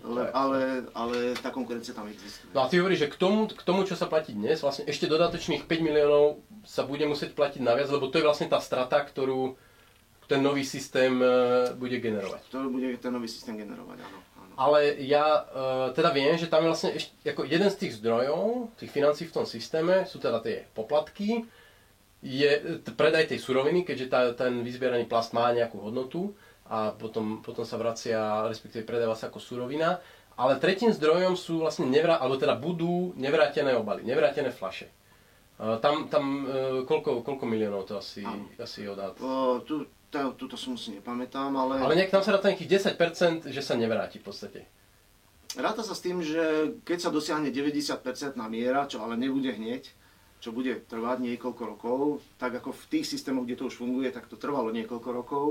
ale, 0.00 0.22
ale, 0.32 0.60
ale 0.96 1.16
tá 1.36 1.52
konkurencia 1.52 1.92
tam 1.92 2.08
existuje. 2.08 2.48
No 2.56 2.64
a 2.64 2.72
ty 2.72 2.80
hovoríš, 2.80 3.04
že 3.04 3.12
k 3.12 3.20
tomu, 3.20 3.52
k 3.52 3.62
tomu, 3.68 3.84
čo 3.84 4.00
sa 4.00 4.08
platí 4.08 4.32
dnes, 4.32 4.64
vlastne 4.64 4.88
ešte 4.88 5.04
dodatočných 5.12 5.68
5 5.68 5.86
miliónov 5.86 6.40
sa 6.64 6.88
bude 6.88 7.04
musieť 7.04 7.36
platiť 7.36 7.60
naviac, 7.60 7.92
lebo 7.92 8.08
to 8.08 8.16
je 8.16 8.24
vlastne 8.24 8.48
tá 8.48 8.64
strata, 8.64 8.96
ktorú 9.04 9.60
ten 10.26 10.42
nový 10.42 10.66
systém 10.66 11.22
e, 11.22 11.26
bude 11.74 11.98
generovať. 12.02 12.42
To 12.50 12.70
bude 12.70 12.98
ten 12.98 13.14
nový 13.14 13.30
systém 13.30 13.54
generovať, 13.56 13.98
áno. 14.02 14.18
Ale 14.56 14.96
ja 15.04 15.44
uh, 15.44 15.92
teda 15.92 16.16
viem, 16.16 16.32
že 16.40 16.48
tam 16.48 16.64
je 16.64 16.72
vlastne 16.72 16.90
ešte, 16.96 17.12
ako 17.28 17.44
jeden 17.44 17.68
z 17.68 17.76
tých 17.76 18.00
zdrojov, 18.00 18.72
tých 18.80 18.88
financí 18.88 19.28
v 19.28 19.34
tom 19.36 19.44
systéme, 19.44 20.08
sú 20.08 20.16
teda 20.16 20.40
tie 20.40 20.64
poplatky, 20.72 21.44
je 22.24 22.80
predaj 22.96 23.28
tej 23.28 23.38
suroviny, 23.44 23.84
keďže 23.84 24.06
tá, 24.08 24.32
ten 24.32 24.64
vyzbieraný 24.64 25.04
plast 25.04 25.36
má 25.36 25.52
nejakú 25.52 25.76
hodnotu 25.84 26.32
a 26.72 26.96
potom, 26.96 27.44
potom 27.44 27.68
sa 27.68 27.76
vracia, 27.76 28.48
respektíve 28.48 28.88
predáva 28.88 29.12
sa 29.12 29.28
ako 29.28 29.44
surovina. 29.44 30.00
Ale 30.40 30.56
tretím 30.56 30.88
zdrojom 30.88 31.36
sú 31.36 31.60
vlastne, 31.60 31.84
nevrá, 31.88 32.16
alebo 32.16 32.40
teda 32.40 32.56
budú 32.56 33.12
nevrátené 33.16 33.76
obaly, 33.76 34.08
nevrátené 34.08 34.48
flaše. 34.56 34.88
Uh, 35.60 35.76
tam, 35.84 36.08
tam 36.08 36.24
uh, 36.24 36.80
koľko, 36.88 37.20
koľko 37.20 37.44
miliónov 37.44 37.88
to 37.88 38.00
asi, 38.00 38.24
asi 38.56 38.84
je 38.84 38.88
odhad? 38.88 39.16
Uh, 39.20 39.60
tu, 39.68 39.84
to, 40.24 40.46
túto 40.46 40.56
som 40.56 40.78
si 40.78 40.96
nepamätám, 40.96 41.52
ale... 41.52 41.82
Ale 41.82 41.98
nejak 41.98 42.12
tam 42.14 42.24
sa 42.24 42.32
ráta 42.32 42.48
nejakých 42.48 42.96
10%, 42.96 43.52
že 43.52 43.60
sa 43.60 43.74
nevráti 43.76 44.22
v 44.22 44.24
podstate. 44.24 44.60
Ráta 45.56 45.80
sa 45.80 45.96
s 45.96 46.04
tým, 46.04 46.20
že 46.20 46.76
keď 46.84 47.08
sa 47.08 47.10
dosiahne 47.12 47.48
90% 47.48 48.00
miera, 48.48 48.84
čo 48.88 49.00
ale 49.00 49.16
nebude 49.16 49.52
hneď, 49.52 49.88
čo 50.40 50.52
bude 50.52 50.84
trvať 50.84 51.24
niekoľko 51.24 51.62
rokov, 51.64 51.98
tak 52.36 52.60
ako 52.60 52.76
v 52.76 52.84
tých 52.92 53.06
systémoch, 53.08 53.48
kde 53.48 53.56
to 53.56 53.68
už 53.72 53.80
funguje, 53.80 54.12
tak 54.12 54.28
to 54.28 54.36
trvalo 54.36 54.68
niekoľko 54.68 55.08
rokov, 55.12 55.46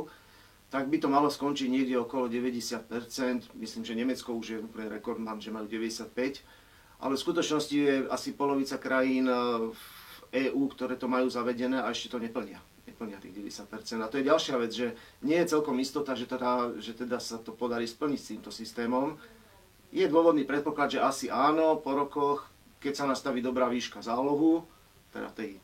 tak 0.69 0.89
by 0.89 0.97
to 1.01 1.09
malo 1.09 1.31
skončiť 1.31 1.71
niekde 1.71 1.95
okolo 1.97 2.29
90%. 2.29 3.55
Myslím, 3.57 3.83
že 3.85 3.97
Nemecko 3.97 4.35
už 4.37 4.45
je 4.45 4.57
úplne 4.61 4.91
rekordman, 4.91 5.41
že 5.41 5.53
majú 5.53 5.65
95%. 5.65 6.43
Ale 7.01 7.19
v 7.19 7.23
skutočnosti 7.27 7.75
je 7.75 7.93
asi 8.07 8.33
polovica 8.33 8.79
krajín 8.79 9.25
eh, 9.27 9.35
v 9.73 10.51
EÚ, 10.51 10.69
ktoré 10.73 10.95
to 10.99 11.07
majú 11.07 11.31
zavedené 11.31 11.81
a 11.81 11.91
ešte 11.91 12.11
to 12.13 12.19
neplnia. 12.19 12.61
Neplnia 12.95 13.19
tých 13.19 13.35
90%. 13.35 13.99
A 13.99 14.07
to 14.07 14.23
je 14.23 14.29
ďalšia 14.31 14.55
vec, 14.55 14.71
že 14.71 14.95
nie 15.19 15.35
je 15.35 15.51
celkom 15.51 15.75
istota, 15.83 16.15
že 16.15 16.31
teda, 16.31 16.79
že 16.79 16.95
teda 16.95 17.19
sa 17.19 17.35
to 17.35 17.51
podarí 17.51 17.83
splniť 17.83 18.19
s 18.23 18.29
týmto 18.31 18.55
systémom. 18.55 19.19
Je 19.91 20.07
dôvodný 20.07 20.47
predpoklad, 20.47 20.95
že 20.95 21.03
asi 21.03 21.27
áno, 21.27 21.75
po 21.83 21.91
rokoch, 21.91 22.47
keď 22.79 23.03
sa 23.03 23.05
nastaví 23.11 23.43
dobrá 23.43 23.67
výška 23.67 23.99
zálohu, 23.99 24.63
teda 25.11 25.27
tej, 25.35 25.59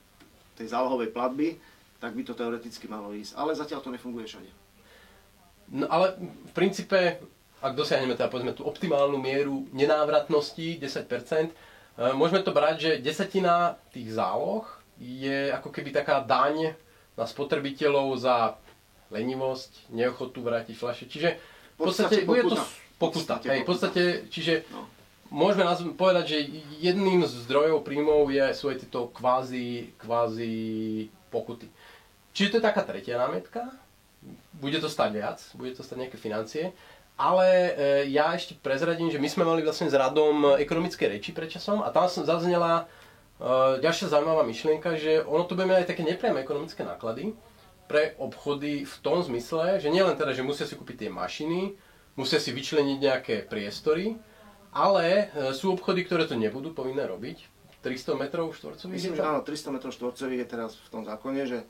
tej 0.59 0.67
zálohovej 0.75 1.15
platby, 1.15 1.55
tak 2.03 2.19
by 2.19 2.21
to 2.27 2.35
teoreticky 2.35 2.91
malo 2.91 3.15
ísť. 3.15 3.31
Ale 3.39 3.55
zatiaľ 3.55 3.79
to 3.79 3.95
nefunguje 3.95 4.27
všade. 4.27 4.51
No 5.71 5.87
ale 5.87 6.19
v 6.19 6.51
princípe, 6.51 7.15
ak 7.63 7.73
dosiahneme 7.79 8.19
teda 8.19 8.27
povedzme 8.27 8.51
tú 8.51 8.67
optimálnu 8.67 9.15
mieru 9.15 9.71
nenávratnosti, 9.71 10.83
10%, 10.83 11.47
e, 11.47 11.51
môžeme 12.11 12.43
to 12.43 12.51
brať, 12.51 12.75
že 12.75 12.91
desatina 12.99 13.79
tých 13.95 14.11
záloh 14.19 14.67
je 14.99 15.47
ako 15.55 15.71
keby 15.71 15.95
taká 15.95 16.19
daň 16.19 16.75
na 17.15 17.25
spotrebiteľov 17.27 18.15
za 18.19 18.55
lenivosť, 19.11 19.91
neochotu 19.91 20.39
vrátiť 20.39 20.75
fľaše. 20.75 21.05
Čiže 21.11 21.29
v 21.75 21.79
podstate, 21.79 22.23
bude 22.23 22.47
to 22.47 22.57
pokuta. 22.95 23.41
Hej, 23.43 23.63
v 23.63 23.67
podstate, 23.67 24.03
čiže 24.31 24.63
no 24.71 24.87
môžeme 25.31 25.63
povedať, 25.95 26.35
že 26.35 26.37
jedným 26.83 27.23
z 27.23 27.47
zdrojov 27.47 27.87
príjmov 27.87 28.27
je, 28.29 28.51
sú 28.51 28.67
aj 28.67 28.83
tieto 28.83 29.07
kvázi, 29.15 29.95
kvázi 29.97 31.07
pokuty. 31.31 31.71
Čiže 32.35 32.51
to 32.51 32.57
je 32.59 32.67
taká 32.67 32.83
tretia 32.83 33.15
námietka, 33.15 33.71
bude 34.59 34.77
to 34.77 34.91
stať 34.91 35.09
viac, 35.15 35.39
bude 35.55 35.73
to 35.73 35.81
stať 35.81 36.05
nejaké 36.05 36.19
financie, 36.19 36.75
ale 37.15 37.47
e, 37.47 37.71
ja 38.11 38.35
ešte 38.35 38.59
prezradím, 38.59 39.09
že 39.09 39.17
my 39.17 39.27
sme 39.31 39.47
mali 39.47 39.63
vlastne 39.63 39.87
s 39.87 39.95
radom 39.95 40.59
ekonomické 40.59 41.07
reči 41.07 41.31
pred 41.31 41.49
časom 41.49 41.81
a 41.81 41.89
tam 41.89 42.11
zaznela 42.11 42.85
e, 42.85 43.00
ďalšia 43.81 44.13
zaujímavá 44.13 44.45
myšlienka, 44.45 45.01
že 45.01 45.25
ono 45.25 45.49
tu 45.49 45.57
bude 45.57 45.65
mať 45.65 45.83
aj 45.83 45.89
také 45.89 46.03
nepriame 46.05 46.45
ekonomické 46.45 46.85
náklady 46.85 47.33
pre 47.89 48.15
obchody 48.21 48.87
v 48.87 48.95
tom 49.03 49.19
zmysle, 49.19 49.81
že 49.81 49.91
nielen 49.91 50.15
teda, 50.15 50.31
že 50.31 50.45
musia 50.45 50.63
si 50.63 50.79
kúpiť 50.79 51.05
tie 51.05 51.09
mašiny, 51.11 51.75
musia 52.15 52.39
si 52.39 52.55
vyčleniť 52.55 52.97
nejaké 53.01 53.35
priestory, 53.49 54.15
ale 54.71 55.33
e, 55.35 55.51
sú 55.51 55.75
obchody, 55.75 56.07
ktoré 56.07 56.23
to 56.23 56.39
nebudú 56.39 56.71
povinné 56.71 57.03
robiť. 57.03 57.51
300 57.81 58.13
metrov 58.13 58.53
štvorcových? 58.53 58.93
Myslím, 58.93 59.17
že 59.17 59.25
áno, 59.25 59.41
300 59.41 59.75
metrov 59.75 59.91
štvorcových 59.91 60.39
je 60.45 60.47
teraz 60.47 60.77
v 60.77 60.89
tom 60.93 61.01
zákone, 61.01 61.41
že 61.49 61.65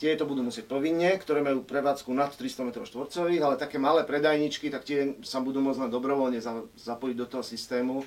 tie 0.00 0.16
to 0.16 0.24
budú 0.24 0.46
musieť 0.46 0.70
povinne, 0.70 1.10
ktoré 1.18 1.44
majú 1.44 1.66
prevádzku 1.66 2.08
nad 2.14 2.32
300 2.32 2.70
metrov 2.70 2.86
štvorcových, 2.88 3.42
ale 3.44 3.60
také 3.60 3.76
malé 3.76 4.06
predajničky, 4.06 4.72
tak 4.72 4.86
tie 4.88 5.18
sa 5.26 5.42
budú 5.44 5.60
môcť 5.60 5.84
len 5.84 5.90
dobrovoľne 5.92 6.40
zapojiť 6.78 7.16
do 7.18 7.26
toho 7.28 7.44
systému. 7.44 8.06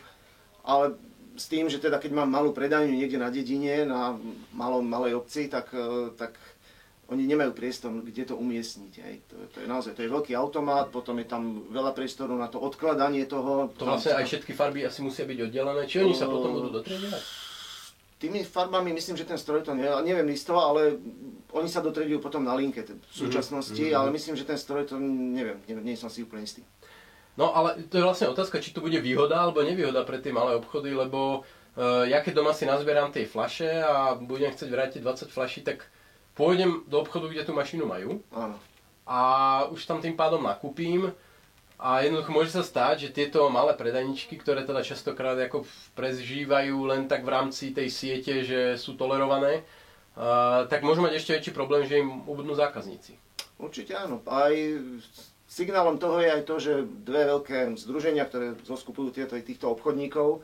Ale 0.63 0.95
s 1.33 1.45
tým, 1.49 1.65
že 1.69 1.81
teda 1.81 1.97
keď 1.97 2.11
mám 2.13 2.29
malú 2.29 2.53
predajňu 2.53 2.93
niekde 2.93 3.17
na 3.17 3.33
dedine, 3.33 3.85
na 3.85 4.17
malom, 4.53 4.85
malej 4.85 5.17
obci, 5.17 5.49
tak, 5.49 5.73
e, 5.73 6.13
tak 6.13 6.37
oni 7.09 7.27
nemajú 7.27 7.51
priestor, 7.51 7.91
kde 7.99 8.23
to 8.33 8.35
umiestniť. 8.39 8.93
Hej. 9.03 9.15
To, 9.29 9.35
to 9.51 9.57
je 9.61 9.67
naozaj, 9.67 9.93
to 9.97 10.03
je 10.05 10.13
veľký 10.13 10.33
automat, 10.37 10.89
potom 10.89 11.19
je 11.19 11.27
tam 11.27 11.67
veľa 11.69 11.91
priestoru 11.91 12.33
na 12.37 12.47
to 12.47 12.61
odkladanie 12.61 13.27
toho. 13.27 13.73
To 13.77 13.85
vlastne 13.85 14.15
aj 14.15 14.25
všetky 14.29 14.53
farby 14.55 14.85
asi 14.87 15.03
musia 15.03 15.27
byť 15.27 15.39
oddelené, 15.49 15.83
či 15.89 16.01
oni 16.01 16.15
sa 16.15 16.29
potom 16.29 16.55
budú 16.55 16.69
dotriedovať? 16.81 17.21
Tými 18.23 18.39
farbami 18.47 18.95
myslím, 18.95 19.19
že 19.19 19.27
ten 19.27 19.35
stroj 19.35 19.67
to 19.67 19.75
ne, 19.75 19.83
neviem 19.99 20.31
isto, 20.31 20.55
ale 20.55 20.95
oni 21.51 21.67
sa 21.67 21.83
dotriedujú 21.83 22.23
potom 22.23 22.39
na 22.39 22.55
linke 22.55 22.79
v 22.87 22.95
súčasnosti, 23.11 23.75
mm-hmm. 23.75 23.99
ale 23.99 24.15
myslím, 24.15 24.39
že 24.39 24.47
ten 24.47 24.55
stroj 24.55 24.87
to 24.87 24.95
neviem, 24.95 25.59
nie, 25.67 25.75
nie 25.91 25.99
som 25.99 26.07
si 26.07 26.23
úplne 26.23 26.47
istý. 26.47 26.63
No 27.33 27.49
ale 27.49 27.81
to 27.89 27.97
je 27.97 28.05
vlastne 28.05 28.29
otázka, 28.29 28.61
či 28.61 28.73
to 28.73 28.83
bude 28.85 28.97
výhoda 29.01 29.41
alebo 29.41 29.65
nevýhoda 29.65 30.05
pre 30.05 30.21
tie 30.21 30.29
malé 30.29 30.53
obchody, 30.53 30.93
lebo 30.93 31.41
uh, 31.41 32.05
ja 32.05 32.21
keď 32.21 32.33
doma 32.41 32.53
si 32.53 32.69
nazbieram 32.69 33.09
tie 33.09 33.25
flaše 33.25 33.81
a 33.81 34.13
budem 34.13 34.53
chcieť 34.53 34.69
vrátiť 34.69 34.99
20 35.01 35.33
flaší, 35.33 35.65
tak 35.65 35.89
pôjdem 36.37 36.85
do 36.85 37.01
obchodu, 37.01 37.25
kde 37.33 37.45
tú 37.45 37.53
mašinu 37.57 37.89
majú 37.89 38.21
Áno. 38.29 38.57
a 39.09 39.19
už 39.73 39.81
tam 39.89 39.97
tým 39.97 40.13
pádom 40.13 40.45
nakúpim 40.45 41.09
a 41.81 42.05
jednoducho 42.05 42.29
môže 42.29 42.53
sa 42.53 42.61
stať, 42.61 43.09
že 43.09 43.15
tieto 43.17 43.49
malé 43.49 43.73
predajničky, 43.73 44.37
ktoré 44.37 44.61
teda 44.61 44.85
častokrát 44.85 45.35
ako 45.35 45.65
prežívajú 45.97 46.85
len 46.85 47.09
tak 47.09 47.25
v 47.25 47.33
rámci 47.33 47.73
tej 47.73 47.89
siete, 47.89 48.45
že 48.45 48.77
sú 48.77 48.93
tolerované, 48.93 49.65
uh, 50.13 50.69
tak 50.69 50.85
môžu 50.85 51.01
mať 51.01 51.17
ešte 51.17 51.33
väčší 51.33 51.51
problém, 51.51 51.89
že 51.89 51.97
im 51.97 52.29
ubudnú 52.29 52.53
zákazníci. 52.53 53.17
Určite 53.57 53.97
áno. 53.97 54.21
Aj 54.29 54.53
signálom 55.53 56.01
toho 56.01 56.17
je 56.17 56.29
aj 56.33 56.43
to, 56.49 56.55
že 56.57 56.73
dve 57.05 57.29
veľké 57.29 57.77
združenia, 57.77 58.25
ktoré 58.25 58.57
zoskupujú 58.65 59.13
tieto, 59.13 59.37
týchto 59.37 59.69
obchodníkov, 59.69 60.41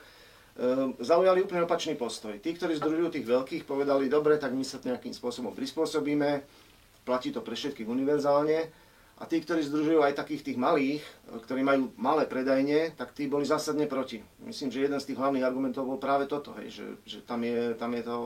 Ehm, 0.59 0.91
zaujali 0.99 1.39
úplne 1.39 1.63
opačný 1.63 1.95
postoj. 1.95 2.35
Tí, 2.35 2.51
ktorí 2.51 2.75
združujú 2.75 3.15
tých 3.15 3.23
veľkých, 3.23 3.63
povedali, 3.63 4.11
dobre, 4.11 4.35
tak 4.35 4.51
my 4.51 4.67
sa 4.67 4.83
nejakým 4.83 5.15
spôsobom 5.15 5.55
prispôsobíme, 5.55 6.43
platí 7.07 7.31
to 7.31 7.39
pre 7.39 7.55
všetkých 7.55 7.87
univerzálne. 7.87 8.67
A 9.19 9.23
tí, 9.27 9.39
ktorí 9.39 9.63
združujú 9.63 10.03
aj 10.03 10.19
takých 10.19 10.51
tých 10.51 10.59
malých, 10.59 11.03
ktorí 11.47 11.63
majú 11.63 11.95
malé 11.95 12.27
predajne, 12.27 12.91
tak 12.95 13.15
tí 13.15 13.31
boli 13.31 13.47
zásadne 13.47 13.87
proti. 13.87 14.19
Myslím, 14.43 14.71
že 14.71 14.83
jeden 14.83 14.99
z 14.99 15.07
tých 15.11 15.19
hlavných 15.19 15.47
argumentov 15.47 15.87
bol 15.87 15.99
práve 15.99 16.27
toto, 16.27 16.51
hej, 16.59 16.71
že, 16.71 16.87
že 17.07 17.19
tam, 17.23 17.43
je, 17.43 17.75
tam 17.79 17.95
je 17.95 18.03
to 18.03 18.17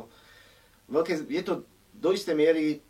veľké, 0.90 1.14
je 1.30 1.44
to 1.46 1.54
do 1.98 2.10
istej 2.14 2.34
miery 2.38 2.82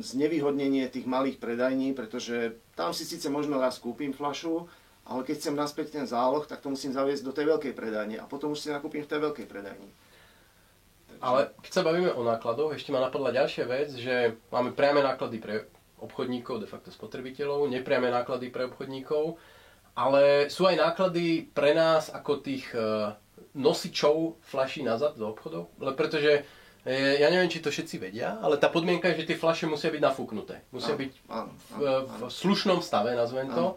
znevýhodnenie 0.00 0.88
tých 0.88 1.06
malých 1.06 1.38
predajní, 1.38 1.92
pretože 1.94 2.58
tam 2.74 2.92
si 2.92 3.04
síce 3.06 3.28
možno 3.28 3.60
raz 3.60 3.78
kúpim 3.78 4.12
flašu, 4.12 4.66
ale 5.06 5.24
keď 5.24 5.36
chcem 5.40 5.54
naspäť 5.56 5.86
ten 5.96 6.06
záloh, 6.06 6.44
tak 6.44 6.60
to 6.60 6.72
musím 6.72 6.92
zaviesť 6.92 7.24
do 7.24 7.32
tej 7.32 7.50
veľkej 7.50 7.72
predajne 7.72 8.16
a 8.20 8.28
potom 8.28 8.52
už 8.52 8.60
si 8.60 8.68
nakúpim 8.68 9.02
v 9.02 9.10
tej 9.10 9.20
veľkej 9.20 9.46
predajni. 9.48 9.90
Ale 11.20 11.52
keď 11.60 11.72
sa 11.72 11.84
bavíme 11.84 12.16
o 12.16 12.24
nákladoch, 12.24 12.72
ešte 12.72 12.96
ma 12.96 13.04
napadla 13.04 13.36
ďalšia 13.36 13.64
vec, 13.68 13.92
že 13.92 14.40
máme 14.48 14.72
priame 14.72 15.04
náklady 15.04 15.36
pre 15.36 15.68
obchodníkov, 16.00 16.64
de 16.64 16.68
facto 16.68 16.88
spotrebiteľov, 16.88 17.68
nepriame 17.68 18.08
náklady 18.08 18.48
pre 18.48 18.72
obchodníkov, 18.72 19.36
ale 19.92 20.48
sú 20.48 20.64
aj 20.64 20.80
náklady 20.80 21.52
pre 21.52 21.76
nás 21.76 22.08
ako 22.08 22.40
tých 22.40 22.72
e, 22.72 23.12
nosičov 23.52 24.40
flaší 24.40 24.80
nazad 24.80 25.20
do 25.20 25.28
obchodov, 25.28 25.68
pretože 25.92 26.48
ja 26.88 27.28
neviem, 27.28 27.52
či 27.52 27.60
to 27.60 27.68
všetci 27.68 28.00
vedia, 28.00 28.40
ale 28.40 28.56
tá 28.56 28.72
podmienka 28.72 29.12
je, 29.12 29.24
že 29.24 29.34
tie 29.34 29.40
flaše 29.40 29.68
musia 29.68 29.92
byť 29.92 30.00
nafúknuté. 30.00 30.64
Musia 30.72 30.96
byť 30.96 31.12
v, 31.76 31.80
v 32.08 32.20
slušnom 32.32 32.80
stave, 32.80 33.12
nazvem 33.12 33.52
to. 33.52 33.76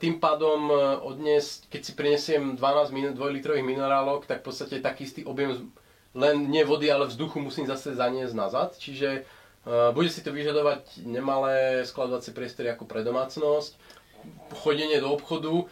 Tým 0.00 0.24
pádom 0.24 0.72
e, 0.72 0.76
odnes, 1.04 1.60
keď 1.68 1.80
si 1.84 1.92
prinesiem 1.92 2.56
12 2.56 3.12
2-litrových 3.12 3.60
minerálok, 3.60 4.24
tak 4.24 4.40
v 4.40 4.46
podstate 4.48 4.80
taký 4.80 5.04
istý 5.04 5.20
objem 5.28 5.68
len 6.16 6.48
nie 6.48 6.64
vody, 6.64 6.88
ale 6.88 7.04
vzduchu 7.04 7.36
musím 7.36 7.68
zase 7.68 7.92
zaniesť 7.92 8.32
nazad. 8.32 8.72
Čiže 8.80 9.22
uh, 9.22 9.92
bude 9.92 10.08
si 10.08 10.24
to 10.24 10.32
vyžadovať 10.32 11.04
nemalé 11.04 11.84
skladovacie 11.84 12.32
priestory 12.32 12.72
ako 12.72 12.88
pre 12.88 13.04
domácnosť, 13.04 13.76
chodenie 14.64 14.98
do 14.98 15.12
obchodu 15.12 15.68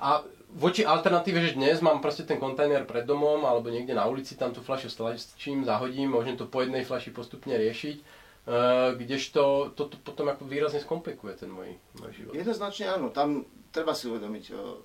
a 0.00 0.24
voči 0.54 0.86
alternatíve, 0.86 1.38
že 1.42 1.58
dnes 1.58 1.82
mám 1.82 1.98
proste 1.98 2.22
ten 2.22 2.38
kontajner 2.38 2.86
pred 2.86 3.02
domom 3.02 3.42
alebo 3.42 3.68
niekde 3.68 3.94
na 3.94 4.06
ulici, 4.06 4.38
tam 4.38 4.54
tú 4.54 4.62
fľašu 4.62 4.88
stlačím, 4.88 5.66
zahodím, 5.66 6.14
môžem 6.14 6.38
to 6.38 6.46
po 6.46 6.62
jednej 6.62 6.86
fľaši 6.86 7.10
postupne 7.10 7.54
riešiť 7.54 8.24
Uh, 8.44 8.92
kdežto 9.00 9.72
to, 9.72 9.88
to 9.88 9.96
potom 10.04 10.28
ako 10.28 10.44
výrazne 10.44 10.76
skomplikuje 10.76 11.32
ten 11.32 11.48
môj, 11.48 11.80
môj 11.96 12.12
život. 12.12 12.36
Jednoznačne 12.36 12.92
áno, 12.92 13.08
tam 13.08 13.48
treba 13.72 13.96
si 13.96 14.04
uvedomiť, 14.04 14.52
uh, 14.52 14.76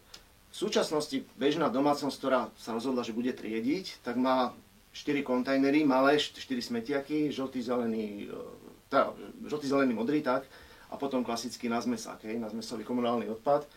v 0.48 0.56
súčasnosti 0.56 1.28
bežná 1.36 1.68
domácnosť, 1.68 2.16
ktorá 2.24 2.48
sa 2.56 2.72
rozhodla, 2.72 3.04
že 3.04 3.12
bude 3.12 3.36
triediť, 3.36 4.00
tak 4.00 4.16
má 4.16 4.56
4 4.96 5.28
kontajnery, 5.28 5.84
malé 5.84 6.16
4 6.16 6.40
smetiaky, 6.40 7.36
žltý, 7.36 7.60
zelený, 7.60 8.32
uh, 8.32 8.48
teda, 8.88 9.12
žltý, 9.52 9.68
zelený, 9.68 9.92
modrý, 9.92 10.24
tak, 10.24 10.48
a 10.88 10.96
potom 10.96 11.28
klasický 11.28 11.68
nazmesák, 11.68 12.32
hej, 12.32 12.40
nazmesový 12.40 12.88
komunálny 12.88 13.28
odpad. 13.28 13.68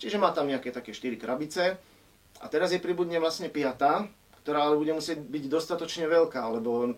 Čiže 0.00 0.16
má 0.16 0.32
tam 0.32 0.48
nejaké 0.48 0.72
také 0.72 0.96
4 0.96 1.20
krabice. 1.20 1.76
A 2.40 2.46
teraz 2.48 2.72
je 2.72 2.80
pribudne 2.80 3.20
vlastne 3.20 3.52
piata, 3.52 4.08
ktorá 4.40 4.72
ale 4.72 4.80
bude 4.80 4.96
musieť 4.96 5.20
byť 5.20 5.44
dostatočne 5.52 6.08
veľká, 6.08 6.40
lebo 6.56 6.96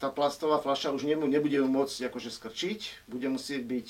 tá 0.00 0.08
plastová 0.08 0.56
fľaša 0.56 0.96
už 0.96 1.04
nebude 1.04 1.58
ju 1.60 1.68
môcť 1.68 2.08
akože 2.08 2.30
skrčiť, 2.32 3.10
bude 3.10 3.28
musieť 3.28 3.62
byť 3.68 3.88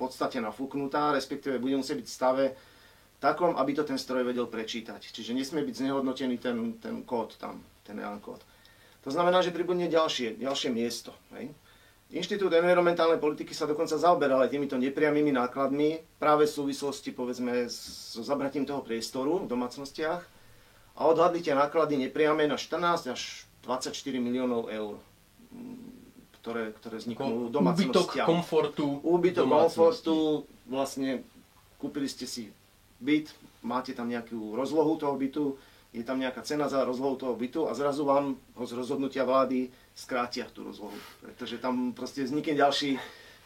podstate 0.00 0.40
nafúknutá, 0.40 1.12
respektíve 1.12 1.60
bude 1.60 1.76
musieť 1.76 2.00
byť 2.00 2.08
v 2.08 2.16
stave 2.16 2.44
takom, 3.20 3.52
aby 3.60 3.76
to 3.76 3.84
ten 3.84 4.00
stroj 4.00 4.24
vedel 4.24 4.48
prečítať. 4.48 5.12
Čiže 5.12 5.36
nesmie 5.36 5.60
byť 5.60 5.76
znehodnotený 5.84 6.40
ten, 6.40 6.80
ten 6.80 7.04
kód 7.04 7.36
tam, 7.36 7.60
ten 7.84 8.00
EAN 8.00 8.16
kód. 8.24 8.40
To 9.04 9.12
znamená, 9.12 9.44
že 9.44 9.52
pribudne 9.52 9.92
ďalšie, 9.92 10.40
ďalšie 10.40 10.72
miesto. 10.72 11.12
Hej. 11.36 11.52
Inštitút 12.10 12.50
environmentálnej 12.50 13.22
politiky 13.22 13.54
sa 13.54 13.70
dokonca 13.70 13.94
zaoberal 13.94 14.42
aj 14.42 14.50
týmito 14.50 14.74
nepriamými 14.74 15.30
nákladmi 15.30 16.18
práve 16.18 16.50
v 16.50 16.54
súvislosti 16.58 17.14
povedzme 17.14 17.70
so 17.70 18.26
zabratím 18.26 18.66
toho 18.66 18.82
priestoru 18.82 19.46
v 19.46 19.50
domácnostiach 19.50 20.22
a 20.98 21.00
odhadli 21.06 21.38
tie 21.38 21.54
náklady 21.54 22.02
nepriame 22.02 22.50
na 22.50 22.58
14 22.58 23.14
až 23.14 23.46
24 23.62 23.94
miliónov 24.18 24.66
eur, 24.74 24.98
ktoré, 26.42 26.74
ktoré 26.82 26.98
vzniknú 26.98 27.46
v 27.46 27.50
domácnostiach. 27.54 28.26
Úbytok 28.26 28.26
komfortu. 28.26 28.86
Úbytok 29.06 29.46
komfortu, 29.46 30.16
vlastne 30.66 31.22
kúpili 31.78 32.10
ste 32.10 32.26
si 32.26 32.50
byt, 32.98 33.30
máte 33.62 33.94
tam 33.94 34.10
nejakú 34.10 34.58
rozlohu 34.58 34.98
toho 34.98 35.14
bytu, 35.14 35.54
je 35.94 36.02
tam 36.02 36.18
nejaká 36.18 36.42
cena 36.42 36.66
za 36.66 36.82
rozlohu 36.82 37.14
toho 37.14 37.38
bytu 37.38 37.70
a 37.70 37.72
zrazu 37.78 38.02
vám 38.02 38.34
ho 38.58 38.64
z 38.66 38.74
rozhodnutia 38.74 39.22
vlády 39.22 39.70
skrátia 39.94 40.48
tú 40.50 40.64
rozlohu, 40.64 40.96
pretože 41.20 41.60
tam 41.60 41.92
proste 41.92 42.24
vznikne 42.24 42.56
ďalší, 42.56 42.96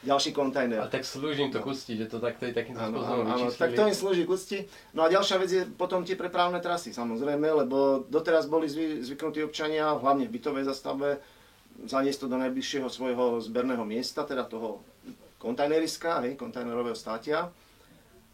ďalší 0.06 0.30
kontajner. 0.30 0.84
A 0.84 0.92
tak 0.92 1.02
slúži 1.02 1.48
im 1.48 1.52
to 1.52 1.58
no. 1.60 1.66
kusti, 1.66 1.98
že 1.98 2.06
to 2.06 2.22
takto 2.22 2.46
je 2.46 2.52
takýmto 2.54 2.78
spôsobom 2.78 3.26
áno, 3.26 3.48
tak 3.50 3.74
to 3.74 3.82
im 3.88 3.96
slúži 3.96 4.24
kusti. 4.28 4.58
No 4.92 5.02
a 5.04 5.10
ďalšia 5.10 5.36
vec 5.40 5.50
je 5.50 5.62
potom 5.66 6.04
tie 6.04 6.14
prepravné 6.14 6.60
trasy, 6.60 6.94
samozrejme, 6.94 7.66
lebo 7.66 8.06
doteraz 8.06 8.46
boli 8.46 8.70
zvy, 8.70 9.02
zvyknutí 9.02 9.42
občania, 9.42 9.96
hlavne 9.98 10.30
v 10.30 10.34
bytovej 10.38 10.68
zastavbe, 10.68 11.18
zaniesť 11.90 12.26
to 12.26 12.30
do 12.30 12.38
najbližšieho 12.38 12.86
svojho 12.86 13.42
zberného 13.42 13.82
miesta, 13.82 14.22
teda 14.22 14.46
toho 14.46 14.84
kontajneriska, 15.42 16.22
hej, 16.24 16.38
kontajnerového 16.38 16.94
státia. 16.94 17.50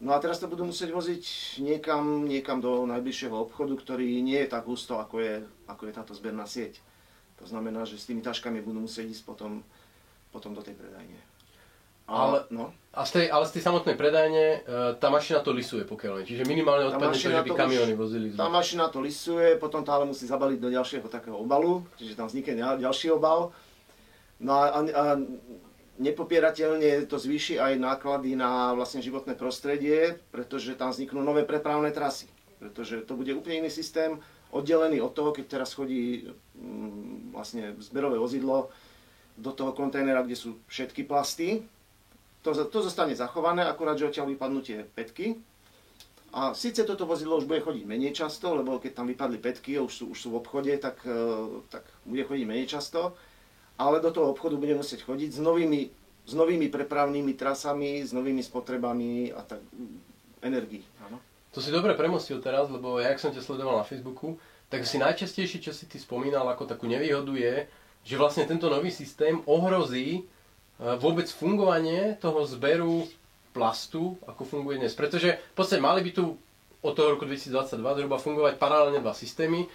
No 0.00 0.16
a 0.16 0.18
teraz 0.20 0.40
to 0.40 0.48
budú 0.48 0.64
musieť 0.64 0.96
voziť 0.96 1.24
niekam, 1.60 2.24
niekam 2.24 2.64
do 2.64 2.88
najbližšieho 2.88 3.36
obchodu, 3.36 3.76
ktorý 3.76 4.24
nie 4.24 4.40
je 4.44 4.48
tak 4.48 4.64
husto, 4.64 4.96
ako 4.96 5.20
je, 5.20 5.34
ako 5.68 5.82
je 5.88 5.92
táto 5.92 6.12
zberná 6.16 6.48
sieť. 6.48 6.80
To 7.40 7.46
znamená, 7.48 7.88
že 7.88 7.96
s 7.96 8.06
tými 8.06 8.20
taškami 8.20 8.60
budú 8.60 8.84
musieť 8.84 9.10
ísť 9.10 9.24
potom, 9.24 9.64
potom 10.30 10.52
do 10.52 10.60
tej 10.60 10.76
predajne. 10.76 11.18
A, 12.10 12.14
ale, 12.26 12.38
no? 12.50 12.74
a 12.90 13.06
z 13.06 13.10
tej, 13.22 13.26
ale 13.30 13.46
z 13.46 13.52
tej 13.54 13.62
samotnej 13.70 13.94
predajne 13.94 14.44
e, 14.44 14.58
tá 14.98 15.14
mašina 15.14 15.46
to 15.46 15.54
lisuje, 15.54 15.86
pokiaľ 15.86 16.26
Čiže 16.26 16.42
minimálne 16.42 16.90
odpadne 16.90 17.14
to, 17.14 17.22
že 17.22 17.46
by 17.46 17.50
kamiony 17.54 17.94
vozili. 17.94 18.34
Tá 18.34 18.50
mašina 18.50 18.90
to 18.90 18.98
lisuje, 18.98 19.54
potom 19.62 19.86
to 19.86 19.94
ale 19.94 20.10
musí 20.10 20.26
zabaliť 20.26 20.58
do 20.58 20.74
ďalšieho 20.74 21.06
takého 21.06 21.38
obalu, 21.38 21.86
čiže 22.02 22.18
tam 22.18 22.26
vznikne 22.26 22.82
ďalší 22.82 23.14
obal. 23.14 23.54
No 24.42 24.58
a, 24.58 24.64
a, 24.74 24.78
a 24.82 25.02
nepopierateľne 26.02 27.06
to 27.06 27.14
zvýši 27.20 27.62
aj 27.62 27.78
náklady 27.78 28.34
na 28.34 28.74
vlastne 28.74 29.04
životné 29.04 29.38
prostredie, 29.38 30.18
pretože 30.34 30.74
tam 30.74 30.90
vzniknú 30.90 31.22
nové 31.22 31.46
prepravné 31.46 31.94
trasy. 31.94 32.26
Pretože 32.58 33.06
to 33.06 33.14
bude 33.14 33.30
úplne 33.36 33.64
iný 33.64 33.70
systém, 33.70 34.18
oddelený 34.50 35.00
od 35.00 35.14
toho, 35.14 35.30
keď 35.30 35.58
teraz 35.58 35.74
chodí 35.74 36.26
mm, 36.58 37.34
vlastne 37.34 37.74
zberové 37.78 38.18
vozidlo 38.18 38.70
do 39.40 39.50
toho 39.54 39.72
kontajnera, 39.72 40.26
kde 40.26 40.36
sú 40.36 40.60
všetky 40.68 41.06
plasty. 41.06 41.64
To, 42.42 42.52
to 42.52 42.78
zostane 42.80 43.12
zachované, 43.16 43.64
akurát, 43.64 43.96
že 43.96 44.08
odtiaľ 44.08 44.32
vypadnú 44.32 44.60
tie 44.64 44.84
petky. 44.84 45.40
A 46.30 46.54
síce 46.54 46.86
toto 46.86 47.10
vozidlo 47.10 47.42
už 47.42 47.50
bude 47.50 47.58
chodiť 47.58 47.84
menej 47.84 48.14
často, 48.14 48.54
lebo 48.54 48.78
keď 48.78 49.02
tam 49.02 49.06
vypadli 49.10 49.38
petky 49.42 49.82
už 49.82 49.90
sú, 49.90 50.04
už 50.14 50.18
sú 50.18 50.28
v 50.30 50.38
obchode, 50.38 50.70
tak, 50.78 51.02
e, 51.02 51.66
tak 51.68 51.82
bude 52.06 52.22
chodiť 52.22 52.44
menej 52.46 52.70
často 52.70 53.18
ale 53.80 54.04
do 54.04 54.12
toho 54.12 54.36
obchodu 54.36 54.60
bude 54.60 54.76
musieť 54.76 55.08
chodiť 55.08 55.30
s 55.32 55.40
novými, 55.40 55.88
s 56.28 56.32
novými 56.36 56.68
prepravnými 56.68 57.32
trasami, 57.32 58.04
s 58.04 58.12
novými 58.12 58.44
spotrebami 58.44 59.32
a 59.32 59.40
tak 59.40 59.64
energii. 60.44 60.84
Áno. 61.08 61.16
To 61.56 61.64
si 61.64 61.72
dobre 61.72 61.96
premostil 61.96 62.44
teraz, 62.44 62.68
lebo 62.68 63.00
ja, 63.00 63.08
ak 63.16 63.18
som 63.18 63.32
ťa 63.32 63.40
sledoval 63.40 63.80
na 63.80 63.88
Facebooku, 63.88 64.36
tak 64.70 64.86
si 64.86 65.02
najčastejšie, 65.02 65.58
čo 65.58 65.74
si 65.74 65.90
ty 65.90 65.98
spomínal 65.98 66.46
ako 66.46 66.64
takú 66.64 66.86
nevýhodu 66.86 67.34
je, 67.34 67.54
že 68.06 68.14
vlastne 68.16 68.46
tento 68.46 68.70
nový 68.70 68.88
systém 68.88 69.42
ohrozí 69.44 70.08
e, 70.16 70.22
vôbec 70.96 71.26
fungovanie 71.26 72.16
toho 72.22 72.46
zberu 72.46 73.04
plastu, 73.50 74.14
ako 74.24 74.46
funguje 74.46 74.78
dnes. 74.78 74.94
Pretože 74.94 75.36
v 75.36 75.54
podstate 75.58 75.82
mali 75.82 76.06
by 76.06 76.10
tu 76.14 76.38
od 76.80 76.92
toho 76.96 77.18
roku 77.18 77.26
2022 77.28 77.76
zhruba 77.76 78.16
fungovať 78.16 78.56
paralelne 78.56 79.04
dva 79.04 79.12
systémy. 79.12 79.68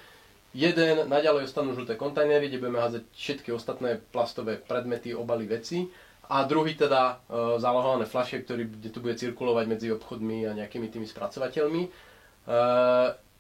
Jeden, 0.55 1.12
naďalej 1.12 1.51
ostanú 1.51 1.75
žlté 1.75 1.99
kontajnery, 1.99 2.47
kde 2.47 2.63
budeme 2.63 2.79
hádzať 2.79 3.03
všetky 3.12 3.49
ostatné 3.51 3.99
plastové 3.99 4.55
predmety, 4.55 5.12
obaly, 5.12 5.43
veci. 5.45 5.91
A 6.31 6.47
druhý 6.47 6.73
teda 6.73 7.21
e, 7.27 7.60
zálohované 7.60 8.08
fľaše, 8.08 8.41
ktorý, 8.41 8.63
kde 8.79 8.89
tu 8.89 9.03
bude 9.03 9.13
cirkulovať 9.13 9.65
medzi 9.67 9.88
obchodmi 9.93 10.47
a 10.47 10.58
nejakými 10.58 10.88
tými 10.89 11.05
spracovateľmi. 11.05 11.84
E, 11.86 11.89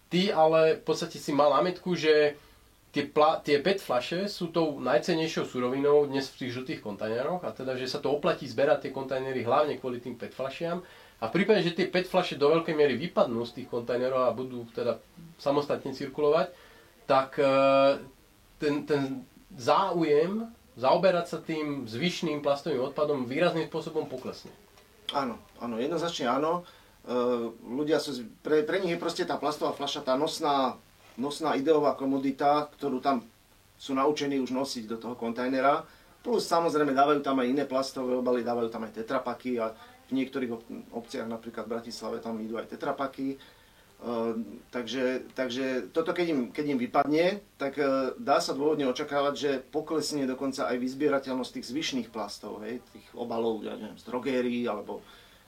ty 0.09 0.29
ale 0.29 0.79
v 0.79 0.83
podstate 0.83 1.17
si 1.17 1.31
mal 1.33 1.51
námietku, 1.53 1.93
že 1.97 2.35
tie, 2.95 3.03
pla, 3.03 3.43
tie 3.43 3.59
PET 3.59 3.83
fľaše 3.83 4.31
sú 4.31 4.55
tou 4.55 4.79
najcenejšou 4.79 5.43
surovinou 5.51 6.07
dnes 6.07 6.31
v 6.31 6.47
tých 6.47 6.55
žltých 6.55 6.79
kontajneroch 6.79 7.43
a 7.43 7.51
teda, 7.51 7.75
že 7.75 7.91
sa 7.91 7.99
to 7.99 8.07
oplatí 8.13 8.47
zberať 8.47 8.87
tie 8.87 8.91
kontajnery 8.95 9.43
hlavne 9.43 9.75
kvôli 9.75 9.99
tým 9.99 10.15
PET 10.15 10.31
fľašiam. 10.31 10.79
A 11.19 11.27
v 11.27 11.35
prípade, 11.41 11.63
že 11.63 11.75
tie 11.75 11.91
PET 11.91 12.07
fľaše 12.07 12.39
do 12.39 12.47
veľkej 12.51 12.75
miery 12.75 12.95
vypadnú 12.95 13.43
z 13.43 13.61
tých 13.61 13.67
kontajnerov 13.67 14.31
a 14.31 14.35
budú 14.35 14.63
teda 14.71 14.99
samostatne 15.39 15.91
cirkulovať, 15.91 16.55
tak 17.07 17.39
e, 17.39 17.47
ten, 18.59 18.83
ten 18.87 19.27
záujem 19.55 20.47
zaoberať 20.75 21.25
sa 21.27 21.37
tým 21.39 21.87
zvyšným 21.87 22.43
plastovým 22.43 22.83
odpadom 22.91 23.27
výrazným 23.27 23.71
spôsobom 23.71 24.11
poklesne. 24.11 24.51
Áno, 25.15 25.39
áno, 25.63 25.79
jednoznačne 25.79 26.27
áno. 26.27 26.67
E, 27.05 27.15
ľudia 27.61 28.01
sú, 28.01 28.25
pre, 28.41 28.65
pre 28.65 28.81
nich 28.81 28.97
je 28.97 29.01
proste 29.01 29.23
tá 29.29 29.37
plastová 29.37 29.77
fľaša 29.77 30.01
tá 30.01 30.17
nosná, 30.17 30.75
nosná 31.15 31.53
ideová 31.53 31.93
komodita, 31.93 32.65
ktorú 32.73 32.97
tam 32.97 33.21
sú 33.77 33.93
naučení 33.93 34.41
už 34.41 34.49
nosiť 34.49 34.89
do 34.89 34.97
toho 34.97 35.13
kontajnera. 35.13 35.85
Plus 36.25 36.41
samozrejme 36.49 36.97
dávajú 36.97 37.21
tam 37.21 37.37
aj 37.37 37.47
iné 37.47 37.63
plastové 37.69 38.17
obaly, 38.17 38.41
dávajú 38.41 38.73
tam 38.73 38.89
aj 38.89 38.97
tetrapaky 38.97 39.61
a 39.61 39.69
v 40.09 40.11
niektorých 40.17 40.51
obciach, 40.93 41.29
napríklad 41.29 41.65
v 41.69 41.73
Bratislave, 41.77 42.17
tam 42.21 42.41
idú 42.41 42.57
aj 42.57 42.73
tetrapaky. 42.73 43.37
Ehm, 44.05 44.61
takže, 44.69 45.25
takže 45.33 45.89
toto 45.89 46.13
keď 46.13 46.27
im, 46.29 46.39
keď 46.53 46.65
im 46.75 46.79
vypadne, 46.81 47.25
tak 47.57 47.79
e, 47.81 48.13
dá 48.21 48.37
sa 48.37 48.53
dôvodne 48.53 48.85
očakávať, 48.85 49.33
že 49.33 49.51
poklesne 49.71 50.29
dokonca 50.29 50.69
aj 50.69 50.77
vyzbierateľnosť 50.77 51.51
tých 51.57 51.69
zvyšných 51.73 52.09
plastov, 52.13 52.61
hej, 52.67 52.85
tých 52.93 53.07
obalov, 53.17 53.65
ja 53.65 53.73
neviem, 53.73 53.97
z 53.97 54.05
drogérií 54.05 54.61
alebo 54.69 55.01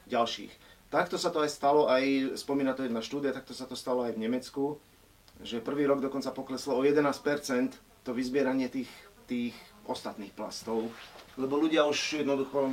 ďalších. 0.10 0.67
Takto 0.88 1.20
sa 1.20 1.36
to 1.36 1.44
aj 1.44 1.52
stalo, 1.52 1.92
aj 1.92 2.38
spomína 2.40 2.72
to 2.72 2.88
jedna 2.88 3.04
štúdia, 3.04 3.36
takto 3.36 3.52
sa 3.52 3.68
to 3.68 3.76
stalo 3.76 4.08
aj 4.08 4.16
v 4.16 4.24
Nemecku, 4.24 4.80
že 5.44 5.60
prvý 5.60 5.84
rok 5.84 6.00
dokonca 6.00 6.32
pokleslo 6.32 6.80
o 6.80 6.82
11% 6.88 7.12
to 8.08 8.12
vyzbieranie 8.16 8.72
tých, 8.72 8.88
tých 9.28 9.56
ostatných 9.84 10.32
plastov, 10.32 10.88
lebo 11.36 11.60
ľudia 11.60 11.84
už 11.84 12.24
jednoducho 12.24 12.72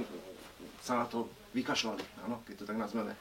sa 0.79 1.03
na 1.03 1.07
to 1.11 1.27
vykašľali, 1.59 2.05
áno, 2.23 2.39
keď 2.47 2.55
to 2.63 2.65
tak 2.71 2.79
nazveme. 2.79 3.19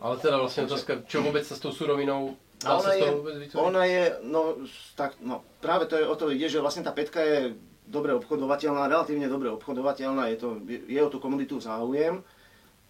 Ale 0.00 0.16
teda 0.16 0.40
vlastne 0.40 0.64
otázka, 0.64 1.04
čo 1.04 1.20
vôbec 1.20 1.44
sa 1.44 1.54
s 1.54 1.60
tou 1.60 1.70
surovinou 1.70 2.34
Dá 2.62 2.78
ona, 2.78 2.94
je, 2.94 3.10
ona 3.58 3.82
je, 3.90 4.04
no, 4.22 4.54
tak, 4.94 5.18
no, 5.18 5.42
práve 5.58 5.90
to 5.90 5.98
je 5.98 6.06
o 6.06 6.14
to 6.14 6.30
ide, 6.30 6.46
že 6.46 6.62
vlastne 6.62 6.86
tá 6.86 6.94
petka 6.94 7.18
je 7.18 7.58
dobre 7.90 8.14
obchodovateľná, 8.14 8.86
relatívne 8.86 9.26
dobre 9.26 9.50
obchodovateľná, 9.50 10.30
je, 10.30 10.36
to, 10.38 10.48
je 10.70 11.00
o 11.02 11.10
tú 11.10 11.18
komunitu 11.18 11.58
záujem 11.58 12.22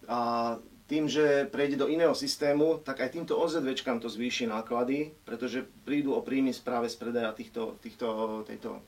a 0.09 0.57
tým, 0.91 1.09
že 1.09 1.49
prejde 1.49 1.81
do 1.81 1.89
iného 1.89 2.13
systému, 2.13 2.85
tak 2.85 3.01
aj 3.01 3.17
týmto 3.17 3.39
OZVčkám 3.41 4.03
to 4.03 4.13
zvýši 4.13 4.45
náklady, 4.51 5.17
pretože 5.25 5.65
prídu 5.89 6.13
o 6.13 6.21
príjmy 6.21 6.53
práve 6.61 6.93
z 6.93 6.97
predaja 7.01 7.33
týchto, 7.33 7.81
týchto, 7.81 8.07
tejto 8.45 8.83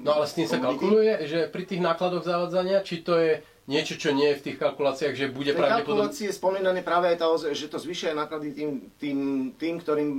No 0.00 0.16
ale 0.16 0.24
s 0.24 0.32
tým 0.32 0.48
komunity. 0.48 0.56
sa 0.56 0.64
kalkuluje, 0.64 1.12
že 1.28 1.38
pri 1.52 1.64
tých 1.68 1.84
nákladoch 1.84 2.24
zavádzania, 2.24 2.80
či 2.80 3.04
to 3.04 3.20
je 3.20 3.44
niečo, 3.68 4.00
čo 4.00 4.16
nie 4.16 4.32
je 4.32 4.38
v 4.40 4.44
tých 4.48 4.56
kalkuláciách, 4.56 5.14
že 5.14 5.26
bude 5.28 5.52
pravdepodobne... 5.52 6.08
kalkulácie 6.08 6.32
je 6.32 6.34
spomínané 6.40 6.80
práve 6.80 7.12
aj 7.12 7.16
tá, 7.20 7.28
že 7.52 7.68
to 7.68 7.76
zvyšuje 7.76 8.16
náklady 8.16 8.56
tým, 8.56 8.70
tým, 8.96 9.18
tým, 9.60 9.74
ktorým 9.78 10.10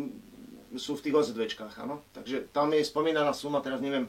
sú 0.77 0.93
v 0.97 1.03
tých 1.09 1.15
OZVčkách, 1.17 1.73
áno. 1.81 2.05
Takže 2.13 2.53
tam 2.53 2.69
je 2.69 2.85
spomínaná 2.85 3.33
suma, 3.33 3.65
teraz 3.65 3.81
neviem, 3.81 4.05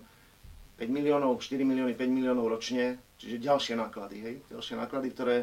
5 0.77 0.85
miliónov, 0.91 1.41
4 1.41 1.65
milióny, 1.65 1.97
5 1.97 2.13
miliónov 2.13 2.47
ročne, 2.51 3.01
čiže 3.17 3.41
ďalšie 3.41 3.75
náklady, 3.81 4.17
hej, 4.21 4.35
ďalšie 4.53 4.75
náklady, 4.77 5.09
ktoré 5.17 5.37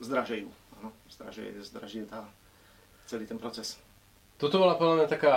zdražejú, 0.00 0.48
áno, 0.80 0.90
zdražuje, 1.08 1.50
zdražuje 1.64 2.04
tá, 2.06 2.28
celý 3.08 3.24
ten 3.24 3.40
proces. 3.40 3.80
Toto 4.36 4.58
bola 4.58 4.74
podľa 4.74 5.04
mňa 5.04 5.08
taká 5.08 5.36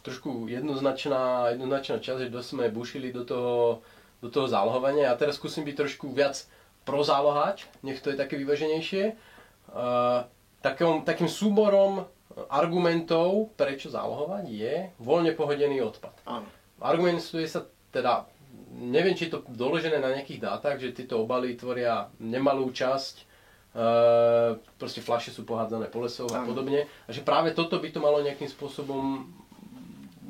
trošku 0.00 0.46
jednoznačná, 0.48 1.52
jednoznačná 1.52 1.98
časť, 2.00 2.30
že 2.30 2.40
sme 2.40 2.72
bušili 2.72 3.10
do 3.12 3.26
toho, 3.26 3.84
do 4.22 4.28
toho 4.30 4.46
zálohovania 4.48 5.10
a 5.10 5.18
teraz 5.18 5.36
skúsim 5.36 5.66
byť 5.66 5.76
trošku 5.76 6.14
viac 6.14 6.40
prozálohať, 6.88 7.68
nech 7.84 8.00
to 8.00 8.14
je 8.14 8.16
také 8.16 8.40
vyvaženejšie. 8.40 9.18
Uh, 9.70 10.24
takým, 10.64 11.04
takým 11.04 11.28
súborom 11.28 12.08
argumentov, 12.48 13.52
prečo 13.58 13.92
zálohovať, 13.92 14.44
je 14.48 14.74
voľne 15.02 15.34
pohodený 15.36 15.82
odpad. 15.84 16.14
Áno. 16.24 16.48
Argumentuje 16.80 17.44
sa 17.44 17.66
teda 17.92 18.24
neviem, 18.70 19.18
či 19.18 19.26
je 19.28 19.36
to 19.36 19.44
doložené 19.50 19.98
na 19.98 20.14
nejakých 20.14 20.40
dátach, 20.40 20.78
že 20.78 20.94
tieto 20.94 21.20
obaly 21.20 21.58
tvoria 21.58 22.08
nemalú 22.22 22.70
časť 22.70 23.14
e, 23.18 23.24
proste 24.78 25.00
fľaše 25.00 25.30
sú 25.30 25.46
pohádzané 25.46 25.86
po 25.90 26.02
lesoch 26.02 26.30
a 26.34 26.42
podobne. 26.42 26.90
A 27.06 27.10
že 27.14 27.22
práve 27.22 27.54
toto 27.54 27.78
by 27.78 27.88
to 27.94 28.02
malo 28.02 28.18
nejakým 28.18 28.50
spôsobom 28.50 29.30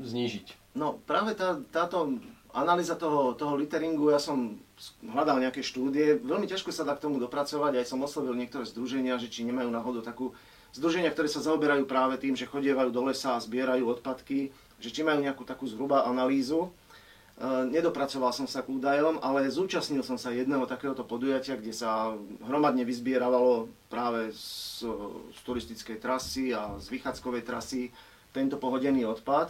znížiť. 0.01 0.77
No 0.77 1.01
práve 1.09 1.33
tá, 1.37 1.57
táto 1.73 2.21
analýza 2.53 2.99
toho, 2.99 3.35
toho 3.35 3.57
litteringu, 3.57 4.11
ja 4.11 4.21
som 4.21 4.59
hľadal 5.05 5.41
nejaké 5.41 5.63
štúdie, 5.63 6.19
veľmi 6.21 6.49
ťažko 6.49 6.71
sa 6.73 6.87
dá 6.87 6.97
k 6.97 7.05
tomu 7.05 7.21
dopracovať, 7.21 7.79
aj 7.81 7.87
som 7.87 8.03
oslovil 8.03 8.35
niektoré 8.35 8.65
združenia, 8.67 9.21
že 9.21 9.31
či 9.31 9.47
nemajú 9.47 9.69
náhodou 9.71 10.03
takú 10.03 10.33
združenia, 10.75 11.11
ktoré 11.11 11.29
sa 11.29 11.43
zaoberajú 11.43 11.85
práve 11.87 12.19
tým, 12.19 12.35
že 12.39 12.49
chodievajú 12.49 12.91
do 12.95 13.03
lesa 13.07 13.37
a 13.37 13.43
zbierajú 13.43 13.87
odpadky, 13.99 14.55
že 14.81 14.89
či 14.91 15.01
majú 15.03 15.21
nejakú 15.23 15.43
takú 15.45 15.67
zhruba 15.67 16.07
analýzu. 16.07 16.71
E, 17.41 17.73
nedopracoval 17.73 18.37
som 18.37 18.45
sa 18.45 18.61
k 18.61 18.69
údajom, 18.69 19.17
ale 19.25 19.49
zúčastnil 19.49 20.05
som 20.05 20.21
sa 20.21 20.29
jedného 20.29 20.69
takéhoto 20.69 21.09
podujatia, 21.09 21.57
kde 21.57 21.73
sa 21.73 22.13
hromadne 22.45 22.85
vyzbieravalo 22.85 23.73
práve 23.89 24.29
z, 24.37 24.85
z 25.33 25.39
turistickej 25.49 25.97
trasy 26.05 26.53
a 26.53 26.77
z 26.77 26.93
vychádzkovej 26.93 27.49
trasy 27.49 27.89
tento 28.37 28.61
pohodený 28.61 29.09
odpad. 29.09 29.49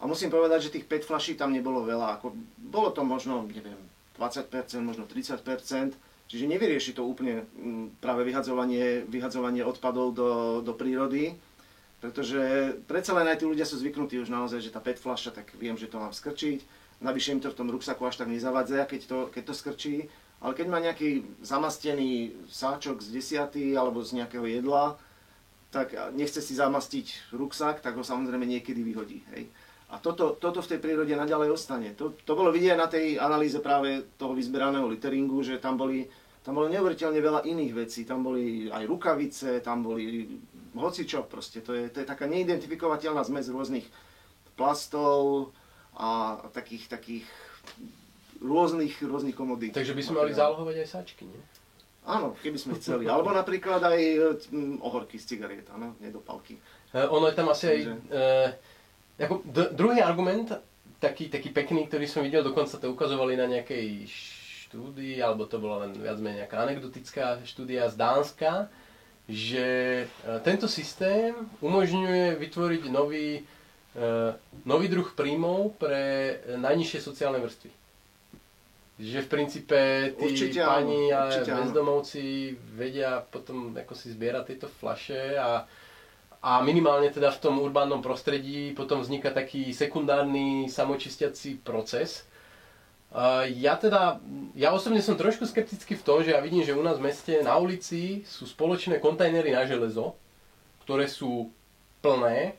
A 0.00 0.08
musím 0.08 0.32
povedať, 0.32 0.66
že 0.66 0.74
tých 0.80 0.88
5 0.88 1.04
flaší 1.04 1.32
tam 1.36 1.52
nebolo 1.52 1.84
veľa. 1.84 2.18
Ako, 2.18 2.32
bolo 2.56 2.90
to 2.90 3.04
možno, 3.04 3.44
neviem, 3.44 3.78
20%, 4.16 4.48
možno 4.80 5.04
30%, 5.04 5.44
čiže 6.32 6.48
nevyrieši 6.48 6.96
to 6.96 7.04
úplne 7.04 7.44
práve 8.00 8.24
vyhadzovanie, 8.24 9.04
vyhadzovanie 9.04 9.62
odpadov 9.62 10.16
do, 10.16 10.30
do 10.64 10.72
prírody, 10.72 11.36
pretože 12.02 12.40
predsa 12.90 13.14
len 13.14 13.30
aj 13.30 13.38
tí 13.38 13.46
ľudia 13.46 13.62
sú 13.62 13.78
zvyknutí 13.78 14.18
už 14.18 14.32
naozaj, 14.32 14.58
že 14.64 14.74
tá 14.74 14.82
5 14.82 14.96
flaša, 14.96 15.30
tak 15.30 15.54
viem, 15.54 15.78
že 15.78 15.86
to 15.86 16.02
mám 16.02 16.10
skrčiť, 16.10 16.81
navyše 17.02 17.34
im 17.34 17.42
to 17.42 17.50
v 17.50 17.58
tom 17.58 17.68
ruksaku 17.68 18.06
až 18.06 18.22
tak 18.22 18.30
nezavadza, 18.30 18.86
keď 18.86 19.00
to, 19.06 19.18
keď 19.28 19.42
to 19.44 19.54
skrčí. 19.54 19.94
Ale 20.42 20.58
keď 20.58 20.66
má 20.66 20.78
nejaký 20.82 21.22
zamastený 21.42 22.34
sáčok 22.50 22.98
z 22.98 23.14
desiaty 23.14 23.78
alebo 23.78 24.02
z 24.02 24.22
nejakého 24.22 24.46
jedla, 24.46 24.98
tak 25.70 25.94
nechce 26.12 26.42
si 26.42 26.54
zamastiť 26.58 27.32
ruksak, 27.32 27.80
tak 27.80 27.94
ho 27.96 28.04
samozrejme 28.04 28.44
niekedy 28.44 28.82
vyhodí. 28.82 29.22
Hej. 29.32 29.48
A 29.92 30.00
toto, 30.00 30.36
toto 30.40 30.64
v 30.64 30.70
tej 30.72 30.80
prírode 30.80 31.12
naďalej 31.12 31.52
ostane. 31.52 31.92
To, 32.00 32.16
to 32.16 32.32
bolo 32.32 32.48
vidieť 32.48 32.76
na 32.76 32.88
tej 32.88 33.20
analýze 33.20 33.60
práve 33.60 34.16
toho 34.16 34.32
vyzberaného 34.32 34.88
litteringu, 34.88 35.44
že 35.44 35.60
tam 35.60 35.76
boli, 35.76 36.08
tam 36.40 36.56
bolo 36.56 36.72
neuveriteľne 36.72 37.20
veľa 37.20 37.40
iných 37.44 37.72
vecí. 37.76 38.08
Tam 38.08 38.24
boli 38.24 38.72
aj 38.72 38.88
rukavice, 38.88 39.60
tam 39.60 39.84
boli 39.84 40.26
hocičo 40.72 41.28
proste. 41.28 41.60
To 41.60 41.76
je, 41.76 41.92
to 41.92 42.00
je 42.00 42.08
taká 42.08 42.24
neidentifikovateľná 42.24 43.20
zmes 43.24 43.52
rôznych 43.52 43.84
plastov, 44.56 45.52
a 45.96 46.40
takých, 46.52 46.88
takých 46.88 47.26
rôznych, 48.40 48.96
rôznych 49.04 49.36
komodít. 49.36 49.76
Takže 49.76 49.94
by 49.94 50.02
sme 50.02 50.16
mali 50.24 50.32
zálohovať 50.32 50.76
aj 50.82 50.88
sáčky, 50.88 51.24
nie? 51.28 51.40
Áno, 52.02 52.34
keby 52.42 52.58
sme 52.58 52.74
chceli. 52.82 53.06
Alebo 53.06 53.30
napríklad 53.30 53.78
aj 53.78 54.00
mm, 54.50 54.82
ohorky 54.82 55.22
z 55.22 55.36
cigariet, 55.36 55.70
áno, 55.70 55.94
nedopalky. 56.02 56.58
Uh, 56.90 57.06
ono 57.14 57.30
je 57.30 57.36
tam 57.38 57.46
asi 57.52 57.64
aj... 57.70 57.78
Uh, 58.10 58.50
ako 59.22 59.44
d- 59.46 59.70
druhý 59.78 60.02
argument, 60.02 60.50
taký, 60.98 61.30
taký 61.30 61.54
pekný, 61.54 61.86
ktorý 61.86 62.10
som 62.10 62.26
videl, 62.26 62.42
dokonca 62.42 62.74
to 62.74 62.90
ukazovali 62.90 63.38
na 63.38 63.46
nejakej 63.46 64.10
štúdii, 64.66 65.22
alebo 65.22 65.46
to 65.46 65.62
bola 65.62 65.86
len 65.86 65.94
viac 65.94 66.18
menej 66.18 66.42
nejaká 66.42 66.66
anekdotická 66.66 67.38
štúdia 67.46 67.86
z 67.86 67.94
Dánska, 67.94 68.52
že 69.30 69.66
uh, 70.26 70.42
tento 70.42 70.66
systém 70.66 71.38
umožňuje 71.62 72.34
vytvoriť 72.34 72.82
nový 72.90 73.46
E, 73.61 73.61
nový 74.64 74.86
druh 74.88 75.04
príjmov 75.12 75.76
pre 75.76 76.36
najnižšie 76.56 76.98
sociálne 77.00 77.44
vrstvy. 77.44 77.70
Že 79.02 79.18
v 79.24 79.28
princípe 79.28 79.80
tí 80.16 80.24
určite 80.24 80.60
pani 80.64 81.12
a 81.12 81.28
bezdomovci 81.28 82.56
vedia 82.76 83.20
potom 83.20 83.72
ako 83.76 83.92
si 83.92 84.12
zbierať 84.12 84.44
tieto 84.52 84.68
flaše 84.68 85.36
a, 85.36 85.64
a 86.40 86.50
minimálne 86.64 87.12
teda 87.12 87.32
v 87.32 87.40
tom 87.40 87.60
urbánnom 87.60 88.00
prostredí 88.00 88.72
potom 88.72 89.04
vzniká 89.04 89.32
taký 89.32 89.76
sekundárny 89.76 90.68
samočistiací 90.72 91.60
proces. 91.60 92.24
Uh, 93.12 93.44
ja 93.60 93.76
teda, 93.76 94.24
ja 94.56 94.72
osobne 94.72 95.04
som 95.04 95.20
trošku 95.20 95.44
skeptický 95.44 96.00
v 96.00 96.04
tom, 96.06 96.24
že 96.24 96.32
ja 96.32 96.40
vidím, 96.40 96.64
že 96.64 96.72
u 96.72 96.80
nás 96.80 96.96
v 96.96 97.12
meste 97.12 97.44
na 97.44 97.60
ulici 97.60 98.24
sú 98.24 98.48
spoločné 98.48 99.04
kontajnery 99.04 99.52
na 99.52 99.68
železo, 99.68 100.16
ktoré 100.88 101.04
sú 101.12 101.52
plné 102.00 102.56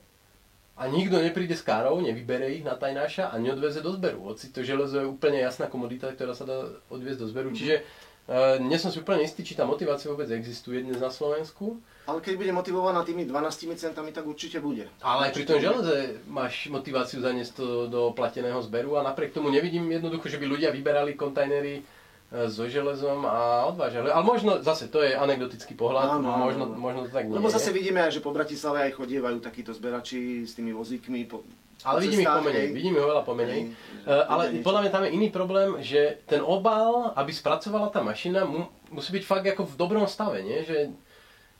a 0.74 0.90
nikto 0.90 1.22
nepríde 1.22 1.54
s 1.54 1.62
károu, 1.62 2.02
nevybere 2.02 2.50
ich 2.50 2.66
na 2.66 2.74
tajnáša 2.74 3.30
a 3.30 3.38
neodveze 3.38 3.86
do 3.86 3.94
zberu. 3.94 4.26
Hoci 4.26 4.50
to 4.50 4.66
železo 4.66 5.06
je 5.06 5.12
úplne 5.12 5.38
jasná 5.38 5.70
komodita, 5.70 6.10
ktorá 6.10 6.34
sa 6.34 6.50
dá 6.50 6.66
odviezť 6.90 7.20
do 7.22 7.28
zberu. 7.30 7.54
Čiže 7.54 7.86
uh, 8.26 8.58
nie 8.58 8.82
som 8.82 8.90
si 8.90 8.98
úplne 8.98 9.22
istý, 9.22 9.46
či 9.46 9.54
tá 9.54 9.70
motivácia 9.70 10.10
vôbec 10.10 10.26
existuje 10.34 10.82
dnes 10.82 10.98
na 10.98 11.14
Slovensku. 11.14 11.78
Ale 12.10 12.26
keď 12.26 12.34
bude 12.42 12.52
motivovaná 12.58 13.06
tými 13.06 13.30
12 13.30 13.78
centami, 13.78 14.10
tak 14.10 14.26
určite 14.26 14.58
bude. 14.58 14.90
Ale 15.06 15.30
aj 15.30 15.38
pri 15.38 15.46
tom 15.46 15.62
železe 15.62 16.26
máš 16.26 16.66
motiváciu 16.74 17.22
zaniesť 17.22 17.54
to 17.54 17.66
do 17.86 18.10
plateného 18.18 18.58
zberu 18.66 18.98
a 18.98 19.06
napriek 19.06 19.30
tomu 19.30 19.54
nevidím 19.54 19.86
jednoducho, 19.94 20.26
že 20.26 20.42
by 20.42 20.46
ľudia 20.50 20.74
vyberali 20.74 21.14
kontajnery 21.14 21.86
so 22.34 22.66
železom 22.66 23.22
a 23.30 23.70
odvážali. 23.70 24.10
Ale 24.10 24.26
možno, 24.26 24.58
zase, 24.66 24.90
to 24.90 25.06
je 25.06 25.14
anekdotický 25.14 25.78
pohľad, 25.78 26.18
áno, 26.18 26.50
možno, 26.50 26.66
áno. 26.66 26.82
možno 26.82 27.00
to 27.06 27.14
tak 27.14 27.30
nie 27.30 27.38
Lebo 27.38 27.46
zase 27.46 27.70
vidíme 27.70 28.02
že 28.10 28.26
po 28.26 28.34
Bratislave 28.34 28.90
aj 28.90 28.98
chodievajú 28.98 29.38
takíto 29.38 29.70
zberači 29.70 30.42
s 30.42 30.58
tými 30.58 30.74
vozíkmi. 30.74 31.30
Po, 31.30 31.46
ale 31.86 32.02
po 32.02 32.04
vidím 32.10 32.26
ich 32.26 32.34
pomenej, 32.34 32.66
vidím 32.74 32.94
ich 32.98 33.06
oveľa 33.06 33.22
pomenej. 33.22 33.62
Uh, 34.04 34.26
ale 34.34 34.44
niečo. 34.50 34.66
podľa 34.66 34.82
mňa 34.82 34.92
tam 34.92 35.04
je 35.06 35.12
iný 35.14 35.28
problém, 35.30 35.70
že 35.86 36.26
ten 36.26 36.42
obal, 36.42 37.14
aby 37.14 37.30
spracovala 37.30 37.94
tá 37.94 38.02
mašina, 38.02 38.50
mu, 38.50 38.66
musí 38.90 39.14
byť 39.14 39.24
fakt 39.30 39.46
ako 39.54 39.70
v 39.70 39.78
dobrom 39.78 40.06
stave, 40.10 40.42
nie? 40.42 40.66
Že 40.66 40.90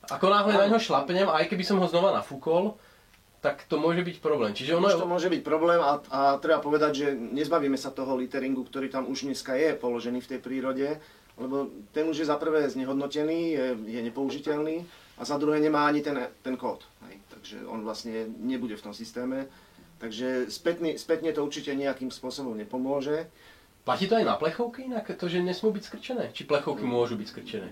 ako 0.10 0.26
náhle 0.26 0.58
na 0.58 0.68
ňo 0.74 0.82
šlapnem, 0.82 1.30
aj 1.30 1.54
keby 1.54 1.64
som 1.64 1.78
ho 1.78 1.86
znova 1.86 2.18
nafúkol, 2.18 2.76
tak 3.44 3.68
to 3.68 3.76
môže 3.76 4.00
byť 4.08 4.24
problém. 4.24 4.56
Čiže 4.56 4.80
ono 4.80 4.88
už 4.88 5.04
to 5.04 5.04
môže 5.04 5.28
byť 5.28 5.42
problém 5.44 5.84
a, 5.84 6.00
a 6.00 6.22
treba 6.40 6.64
povedať, 6.64 6.92
že 6.96 7.08
nezbavíme 7.12 7.76
sa 7.76 7.92
toho 7.92 8.16
litteringu, 8.16 8.64
ktorý 8.64 8.88
tam 8.88 9.12
už 9.12 9.28
dneska 9.28 9.60
je 9.60 9.76
položený 9.76 10.24
v 10.24 10.30
tej 10.32 10.40
prírode, 10.40 10.88
lebo 11.36 11.68
ten 11.92 12.08
už 12.08 12.24
je 12.24 12.32
za 12.32 12.40
prvé 12.40 12.64
znehodnotený, 12.72 13.40
je, 13.52 13.66
je 13.84 14.00
nepoužiteľný 14.00 14.88
a 15.20 15.28
za 15.28 15.36
druhé 15.36 15.60
nemá 15.60 15.84
ani 15.92 16.00
ten, 16.00 16.16
ten 16.40 16.56
kód. 16.56 16.88
Hej. 17.04 17.20
Takže 17.36 17.56
on 17.68 17.84
vlastne 17.84 18.32
nebude 18.40 18.80
v 18.80 18.86
tom 18.88 18.96
systéme. 18.96 19.52
Takže 20.00 20.48
spätne, 20.48 20.96
spätne 20.96 21.36
to 21.36 21.44
určite 21.44 21.76
nejakým 21.76 22.16
spôsobom 22.16 22.56
nepomôže. 22.56 23.28
Platí 23.84 24.08
to 24.08 24.16
aj 24.16 24.24
na 24.24 24.40
plechovky 24.40 24.88
inak, 24.88 25.12
to, 25.20 25.28
že 25.28 25.44
nesmú 25.44 25.76
byť 25.76 25.84
skrčené? 25.84 26.24
Či 26.32 26.48
plechovky 26.48 26.88
môžu 26.88 27.20
byť 27.20 27.28
skrčené? 27.28 27.68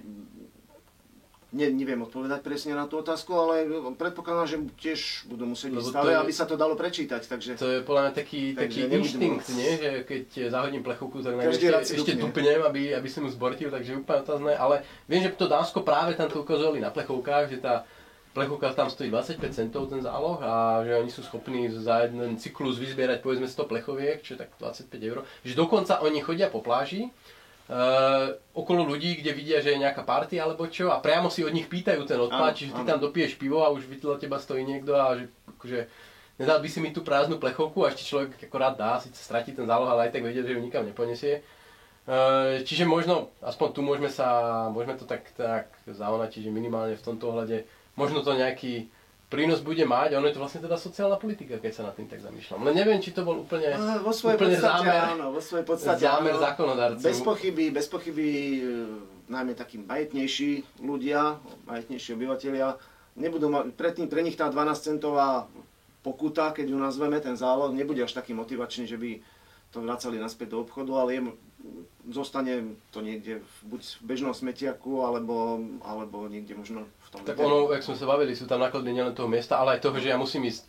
Ne, 1.52 1.68
neviem 1.68 2.00
odpovedať 2.00 2.48
presne 2.48 2.80
na 2.80 2.88
tú 2.88 3.04
otázku, 3.04 3.36
ale 3.36 3.68
predpokladám, 4.00 4.48
že 4.48 4.58
tiež 4.80 5.28
budú 5.28 5.52
musieť 5.52 5.76
byť 5.76 5.84
stále, 5.84 6.16
aby 6.16 6.32
sa 6.32 6.48
to 6.48 6.56
dalo 6.56 6.80
prečítať. 6.80 7.28
Takže, 7.28 7.60
to 7.60 7.68
je 7.68 7.80
podľa 7.84 8.08
mňa 8.08 8.14
taký, 8.16 8.56
taký 8.56 8.88
inštinkt, 8.88 9.52
nie? 9.60 9.76
že 9.76 9.90
keď 10.08 10.48
zahodím 10.48 10.80
plechovku, 10.80 11.20
tak 11.20 11.36
na 11.36 11.52
ešte, 11.52 11.68
ešte 11.68 12.16
dupnem, 12.16 12.64
aby, 12.64 12.96
aby 12.96 13.10
som 13.12 13.28
ju 13.28 13.36
zbortil, 13.36 13.68
takže 13.68 14.00
úplne 14.00 14.24
otázne. 14.24 14.56
Ale 14.56 14.88
viem, 15.12 15.28
že 15.28 15.36
to 15.36 15.52
Dánsko 15.52 15.84
práve 15.84 16.16
tam 16.16 16.32
to 16.32 16.40
ukazovali 16.40 16.80
na 16.80 16.88
plechovkách, 16.88 17.52
že 17.52 17.60
tá 17.60 17.84
plechovka 18.32 18.72
tam 18.72 18.88
stojí 18.88 19.12
25 19.12 19.44
centov 19.52 19.92
ten 19.92 20.00
záloh 20.00 20.40
a 20.40 20.80
že 20.88 21.04
oni 21.04 21.12
sú 21.12 21.20
schopní 21.28 21.68
za 21.68 22.08
jeden 22.08 22.40
cyklus 22.40 22.80
vyzbierať 22.80 23.20
povedzme 23.20 23.52
100 23.52 23.68
plechoviek, 23.68 24.24
čo 24.24 24.40
je 24.40 24.48
tak 24.48 24.56
25 24.56 24.88
eur. 25.04 25.28
Že 25.44 25.54
dokonca 25.60 26.00
oni 26.00 26.24
chodia 26.24 26.48
po 26.48 26.64
pláži 26.64 27.12
okolo 28.52 28.84
ľudí, 28.84 29.24
kde 29.24 29.32
vidia, 29.32 29.64
že 29.64 29.72
je 29.72 29.84
nejaká 29.84 30.04
party 30.04 30.36
alebo 30.36 30.68
čo 30.68 30.92
a 30.92 31.00
priamo 31.00 31.32
si 31.32 31.40
od 31.48 31.56
nich 31.56 31.72
pýtajú 31.72 32.04
ten 32.04 32.20
odpad, 32.20 32.52
čiže 32.52 32.76
ty 32.76 32.84
tam 32.84 33.00
dopiješ 33.00 33.40
pivo 33.40 33.64
a 33.64 33.72
už 33.72 33.88
vedľa 33.88 34.20
teba 34.20 34.44
stojí 34.44 34.68
niekto 34.68 34.92
a 35.00 35.16
že 35.16 35.32
akože 35.56 35.80
nedal 36.36 36.60
by 36.60 36.68
si 36.68 36.80
mi 36.84 36.92
tú 36.92 37.00
prázdnu 37.00 37.40
plechovku 37.40 37.86
a 37.88 37.96
ešte 37.96 38.04
človek 38.04 38.36
akorát 38.44 38.76
dá, 38.76 39.00
síce 39.00 39.24
stratí 39.24 39.56
ten 39.56 39.64
záloh, 39.64 39.88
ale 39.88 40.10
aj 40.10 40.20
tak 40.20 40.28
vedie, 40.28 40.44
že 40.44 40.52
ju 40.52 40.60
nikam 40.60 40.84
neponiesie. 40.84 41.46
Uh, 42.02 42.66
čiže 42.66 42.84
možno, 42.84 43.30
aspoň 43.46 43.68
tu 43.78 43.86
môžeme 43.86 44.10
sa, 44.10 44.68
môžeme 44.74 44.98
to 44.98 45.06
tak, 45.06 45.22
tak 45.38 45.70
zaonať, 45.86 46.34
čiže 46.34 46.50
minimálne 46.50 46.98
v 46.98 47.06
tomto 47.06 47.30
ohľade, 47.30 47.64
možno 47.94 48.26
to 48.26 48.34
nejaký 48.34 48.90
prínos 49.32 49.64
bude 49.64 49.88
mať. 49.88 50.20
Ono 50.20 50.28
je 50.28 50.36
to 50.36 50.44
vlastne 50.44 50.60
teda 50.60 50.76
sociálna 50.76 51.16
politika, 51.16 51.56
keď 51.56 51.72
sa 51.72 51.82
nad 51.88 51.96
tým 51.96 52.12
tak 52.12 52.20
zamýšľam. 52.20 52.68
Len 52.68 52.76
neviem, 52.76 53.00
či 53.00 53.16
to 53.16 53.24
bol 53.24 53.48
úplne, 53.48 53.72
vo 54.04 54.12
svojej 54.12 54.36
úplne 54.36 54.60
podstate, 54.60 54.84
zámer, 54.84 55.00
áno, 55.16 55.26
vo 55.32 55.42
svojej 55.42 55.66
podstate, 55.66 56.04
zámer 56.04 56.36
áno. 56.36 57.00
Bez 57.00 57.24
pochyby, 57.24 57.72
bez 57.72 57.88
pochyby, 57.88 58.28
e, 58.28 58.62
najmä 59.32 59.56
takí 59.56 59.80
majetnejší 59.80 60.84
ľudia, 60.84 61.40
majetnejší 61.64 62.20
obyvateľia, 62.20 62.76
nebudú 63.16 63.48
mať, 63.48 63.72
predtým 63.80 64.12
pre 64.12 64.20
nich 64.20 64.36
tá 64.36 64.52
12 64.52 65.00
centová 65.00 65.48
pokuta, 66.04 66.52
keď 66.52 66.76
ju 66.76 66.78
nazveme, 66.78 67.16
ten 67.24 67.40
záloh, 67.40 67.72
nebude 67.72 68.04
až 68.04 68.12
taký 68.12 68.36
motivačný, 68.36 68.84
že 68.84 69.00
by 69.00 69.24
to 69.72 69.80
vracali 69.80 70.20
naspäť 70.20 70.60
do 70.60 70.68
obchodu, 70.68 70.92
ale 71.00 71.10
je, 71.16 71.22
zostane 72.10 72.76
to 72.90 73.06
niekde 73.06 73.46
buď 73.66 73.82
v 74.02 74.04
bežnom 74.04 74.34
smetiaku, 74.34 75.06
alebo, 75.06 75.62
alebo 75.86 76.26
niekde 76.26 76.58
možno 76.58 76.90
v 77.06 77.08
tom... 77.14 77.20
Tak 77.22 77.38
ono, 77.38 77.70
jak 77.72 77.86
sme 77.86 77.96
sa 77.96 78.10
bavili, 78.10 78.34
sú 78.34 78.50
tam 78.50 78.62
náklady 78.62 78.90
nielen 78.90 79.14
toho 79.14 79.30
miesta, 79.30 79.62
ale 79.62 79.78
aj 79.78 79.86
toho, 79.86 79.98
že 80.02 80.10
ja 80.10 80.18
musím 80.18 80.50
ísť 80.50 80.66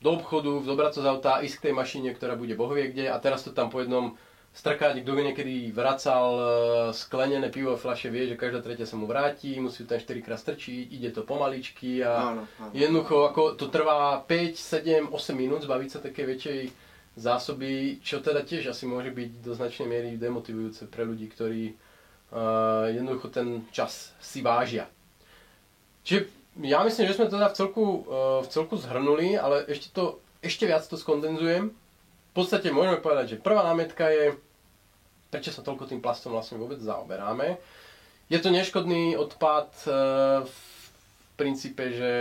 do 0.00 0.16
obchodu, 0.16 0.64
zobrať 0.64 0.90
to 0.96 1.00
z 1.04 1.08
auta, 1.12 1.44
ísť 1.44 1.56
k 1.60 1.64
tej 1.68 1.74
mašine, 1.76 2.08
ktorá 2.16 2.32
bude 2.32 2.56
bohvie 2.56 2.88
kde 2.88 3.12
a 3.12 3.16
teraz 3.20 3.44
to 3.44 3.52
tam 3.52 3.68
po 3.68 3.84
jednom 3.84 4.16
strkať, 4.50 5.06
kto 5.06 5.14
niekedy 5.14 5.70
vracal 5.70 6.26
e, 6.34 6.44
sklenené 6.90 7.54
pivo 7.54 7.78
v 7.78 7.82
fľaše, 7.86 8.10
vie, 8.10 8.26
že 8.26 8.40
každá 8.40 8.58
tretia 8.58 8.82
sa 8.82 8.98
mu 8.98 9.06
vráti, 9.06 9.54
musí 9.62 9.86
tam 9.86 10.02
4 10.02 10.26
krát 10.26 10.42
strčiť, 10.42 10.90
ide 10.90 11.14
to 11.14 11.22
pomaličky 11.22 12.02
a 12.02 12.34
áno, 12.34 12.42
áno. 12.58 12.72
jednoducho 12.74 13.30
ako 13.30 13.54
to 13.54 13.70
trvá 13.70 14.18
5, 14.26 14.58
7, 14.58 15.14
8 15.14 15.38
minút 15.38 15.62
zbaviť 15.62 15.88
sa 15.92 15.98
také 16.02 16.26
väčšej 16.26 16.89
zásoby, 17.20 18.00
čo 18.00 18.24
teda 18.24 18.40
tiež 18.40 18.72
asi 18.72 18.88
môže 18.88 19.12
byť 19.12 19.30
do 19.44 19.52
značnej 19.52 19.86
miery 19.86 20.08
demotivujúce 20.16 20.88
pre 20.88 21.04
ľudí, 21.04 21.28
ktorí 21.28 21.76
uh, 21.76 22.88
jednoducho 22.88 23.28
ten 23.28 23.68
čas 23.70 24.16
si 24.18 24.40
vážia. 24.40 24.88
Čiže 26.02 26.32
ja 26.64 26.80
myslím, 26.80 27.04
že 27.04 27.16
sme 27.20 27.28
teda 27.28 27.52
v 27.52 27.56
celku, 27.60 27.84
uh, 28.08 28.40
v 28.40 28.48
celku 28.48 28.74
zhrnuli, 28.80 29.36
ale 29.36 29.68
ešte, 29.68 29.92
to, 29.92 30.18
ešte 30.40 30.64
viac 30.64 30.82
to 30.88 30.96
skondenzujem. 30.96 31.70
V 32.30 32.32
podstate 32.32 32.72
môžeme 32.72 32.98
povedať, 33.04 33.36
že 33.36 33.42
prvá 33.44 33.60
námetka 33.68 34.08
je, 34.08 34.34
prečo 35.28 35.52
sa 35.52 35.60
toľko 35.60 35.92
tým 35.92 36.00
plastom 36.00 36.32
vlastne 36.32 36.56
vôbec 36.56 36.80
zaoberáme. 36.80 37.60
Je 38.32 38.38
to 38.40 38.48
neškodný 38.48 39.20
odpad 39.20 39.68
uh, 39.84 40.46
v 40.48 40.56
princípe, 41.36 41.92
že 41.92 42.12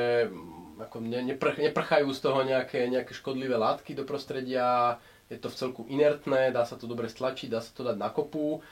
ako 0.80 1.04
ne, 1.04 1.20
neprch, 1.36 1.60
neprchajú 1.60 2.08
z 2.16 2.20
toho 2.24 2.40
nejaké, 2.48 2.88
nejaké 2.88 3.12
škodlivé 3.12 3.60
látky 3.60 3.92
do 3.94 4.08
prostredia, 4.08 4.98
je 5.30 5.38
to 5.38 5.52
v 5.52 5.58
celku 5.60 5.82
inertné, 5.92 6.50
dá 6.50 6.66
sa 6.66 6.80
to 6.80 6.90
dobre 6.90 7.12
stlačiť, 7.12 7.48
dá 7.52 7.62
sa 7.62 7.72
to 7.76 7.86
dať 7.86 7.98
na 8.00 8.10
kopu. 8.10 8.64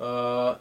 Uh, 0.00 0.58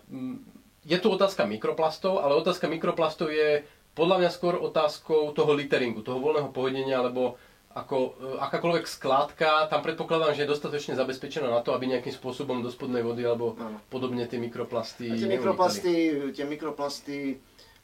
je 0.86 0.98
tu 1.02 1.08
otázka 1.10 1.50
mikroplastov, 1.50 2.22
ale 2.22 2.38
otázka 2.38 2.70
mikroplastov 2.70 3.34
je 3.34 3.66
podľa 3.98 4.22
mňa 4.22 4.30
skôr 4.30 4.56
otázkou 4.60 5.34
toho 5.34 5.52
literingu, 5.58 6.06
toho 6.06 6.22
voľného 6.22 6.54
pohodenia, 6.54 7.02
lebo 7.02 7.42
ako 7.72 7.98
uh, 7.98 8.12
akákoľvek 8.52 8.86
skládka, 8.86 9.72
tam 9.72 9.82
predpokladám, 9.82 10.38
že 10.38 10.46
je 10.46 10.52
dostatočne 10.54 10.94
zabezpečená 10.94 11.50
na 11.50 11.66
to, 11.66 11.74
aby 11.74 11.90
nejakým 11.90 12.14
spôsobom 12.14 12.62
do 12.62 12.70
spodnej 12.70 13.02
vody 13.02 13.26
alebo 13.26 13.58
ano. 13.58 13.82
podobne 13.90 14.28
tie 14.30 14.38
mikroplasty... 14.38 15.10
A 15.10 15.18
tie 15.18 15.32
mikroplasty, 15.32 15.94
tie 16.36 16.46
mikroplasty 16.46 17.18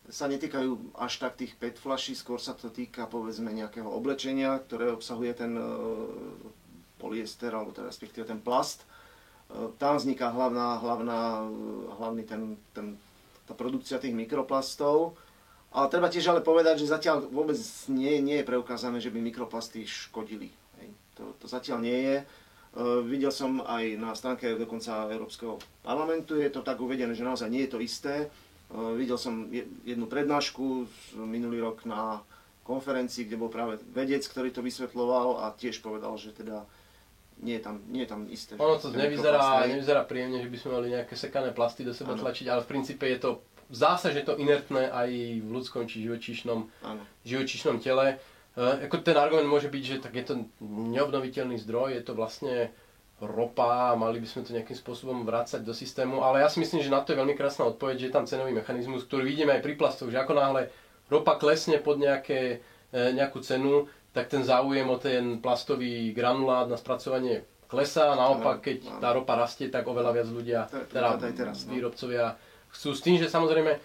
sa 0.08 0.32
netýkajú 0.32 0.96
až 0.96 1.20
tak 1.20 1.36
tých 1.36 1.60
PET 1.60 1.76
flaší, 1.76 2.16
skôr 2.16 2.40
sa 2.40 2.56
to 2.56 2.72
týka 2.72 3.12
povedzme 3.12 3.52
nejakého 3.52 3.88
oblečenia, 3.92 4.56
ktoré 4.64 4.88
obsahuje 4.96 5.36
ten 5.36 5.60
e, 5.60 5.64
polyester, 6.96 7.52
alebo 7.52 7.76
teda 7.76 7.92
respektíve 7.92 8.24
ten 8.24 8.40
plast. 8.40 8.88
E, 9.52 9.68
tam 9.76 10.00
vzniká 10.00 10.32
hlavná, 10.32 10.80
hlavná, 10.80 11.44
hlavný 12.00 12.24
ten, 12.24 12.56
ten, 12.72 12.96
tá 13.44 13.52
produkcia 13.52 14.00
tých 14.00 14.16
mikroplastov. 14.16 15.20
Ale 15.76 15.92
treba 15.92 16.08
tiež 16.08 16.32
ale 16.32 16.40
povedať, 16.40 16.88
že 16.88 16.96
zatiaľ 16.96 17.28
vôbec 17.28 17.60
nie, 17.92 18.24
nie 18.24 18.40
je 18.40 18.48
preukázané, 18.48 19.04
že 19.04 19.12
by 19.12 19.20
mikroplasty 19.20 19.84
škodili. 19.84 20.48
Hej. 20.80 20.88
To, 21.20 21.36
to 21.36 21.46
zatiaľ 21.52 21.84
nie 21.84 22.00
je. 22.08 22.18
Videl 23.04 23.34
som 23.34 23.60
aj 23.66 23.98
na 23.98 24.14
stránke 24.14 24.54
dokonca 24.54 25.10
Európskeho 25.10 25.58
parlamentu, 25.82 26.38
je 26.38 26.48
to 26.48 26.62
tak 26.62 26.78
uvedené, 26.78 27.10
že 27.18 27.26
naozaj 27.26 27.50
nie 27.50 27.66
je 27.66 27.72
to 27.74 27.82
isté. 27.82 28.30
Eh, 28.68 28.94
videl 29.00 29.16
som 29.16 29.48
jednu 29.88 30.12
prednášku 30.12 30.88
minulý 31.16 31.64
rok 31.64 31.88
na 31.88 32.20
konferencii, 32.68 33.24
kde 33.24 33.40
bol 33.40 33.48
práve 33.48 33.80
vedec, 33.96 34.28
ktorý 34.28 34.52
to 34.52 34.60
vysvetloval 34.60 35.48
a 35.48 35.56
tiež 35.56 35.80
povedal, 35.80 36.20
že 36.20 36.36
teda 36.36 36.68
nie 37.40 37.56
je 37.56 37.64
tam, 37.64 37.80
nie 37.88 38.04
je 38.04 38.10
tam 38.12 38.22
isté. 38.28 38.60
Ono 38.60 38.76
to 38.76 38.92
nevyzerá, 38.92 39.64
nevyzerá 39.72 40.04
príjemne, 40.04 40.44
že 40.44 40.52
by 40.52 40.58
sme 40.60 40.70
mali 40.76 40.88
nejaké 41.00 41.16
sekané 41.16 41.56
plasty 41.56 41.88
do 41.88 41.96
seba 41.96 42.18
ano. 42.18 42.28
tlačiť, 42.28 42.46
ale 42.52 42.66
v 42.66 42.70
princípe 42.76 43.08
je 43.08 43.20
to, 43.24 43.30
zdá 43.72 43.96
sa, 43.96 44.12
že 44.12 44.26
je 44.26 44.28
to 44.28 44.36
inertné 44.36 44.90
aj 44.92 45.10
v 45.40 45.48
ľudskom 45.48 45.88
či 45.88 46.04
živočíšnom, 46.04 46.68
živočíšnom 47.24 47.78
tele. 47.80 48.18
E, 48.58 48.90
ako 48.90 49.06
ten 49.06 49.16
argument 49.16 49.48
môže 49.48 49.70
byť, 49.70 49.84
že 49.86 49.98
tak 50.02 50.18
je 50.18 50.26
to 50.26 50.36
neobnoviteľný 50.66 51.62
zdroj, 51.62 51.94
je 51.94 52.04
to 52.04 52.18
vlastne 52.18 52.74
ropa 53.18 53.94
a 53.94 53.98
mali 53.98 54.22
by 54.22 54.28
sme 54.30 54.46
to 54.46 54.54
nejakým 54.54 54.78
spôsobom 54.78 55.26
vrácať 55.26 55.66
do 55.66 55.74
systému, 55.74 56.22
ale 56.22 56.46
ja 56.46 56.50
si 56.54 56.62
myslím, 56.62 56.86
že 56.86 56.94
na 56.94 57.02
to 57.02 57.14
je 57.14 57.20
veľmi 57.22 57.34
krásna 57.34 57.66
odpoveď, 57.66 57.96
že 57.98 58.06
je 58.10 58.14
tam 58.14 58.30
cenový 58.30 58.54
mechanizmus, 58.54 59.10
ktorý 59.10 59.26
vidíme 59.26 59.58
aj 59.58 59.66
pri 59.66 59.74
plastoch, 59.74 60.14
že 60.14 60.22
ako 60.22 60.38
náhle 60.38 60.70
ropa 61.10 61.34
klesne 61.42 61.82
pod 61.82 61.98
nejaké, 61.98 62.62
e, 62.94 62.98
nejakú 63.18 63.42
cenu, 63.42 63.90
tak 64.14 64.30
ten 64.30 64.46
záujem 64.46 64.86
o 64.86 65.02
ten 65.02 65.42
plastový 65.42 66.14
granulát 66.14 66.70
na 66.70 66.78
spracovanie 66.78 67.42
klesá, 67.66 68.14
naopak 68.14 68.62
keď 68.62 69.02
tá 69.02 69.10
ropa 69.18 69.34
rastie, 69.34 69.74
tak 69.74 69.90
oveľa 69.90 70.14
viac 70.14 70.30
ľudia, 70.30 70.60
teda 70.70 71.18
no. 71.18 71.54
výrobcovia 71.74 72.38
chcú 72.70 72.90
s 72.94 73.02
tým, 73.02 73.18
že 73.18 73.34
samozrejme, 73.34 73.72
e, 73.74 73.80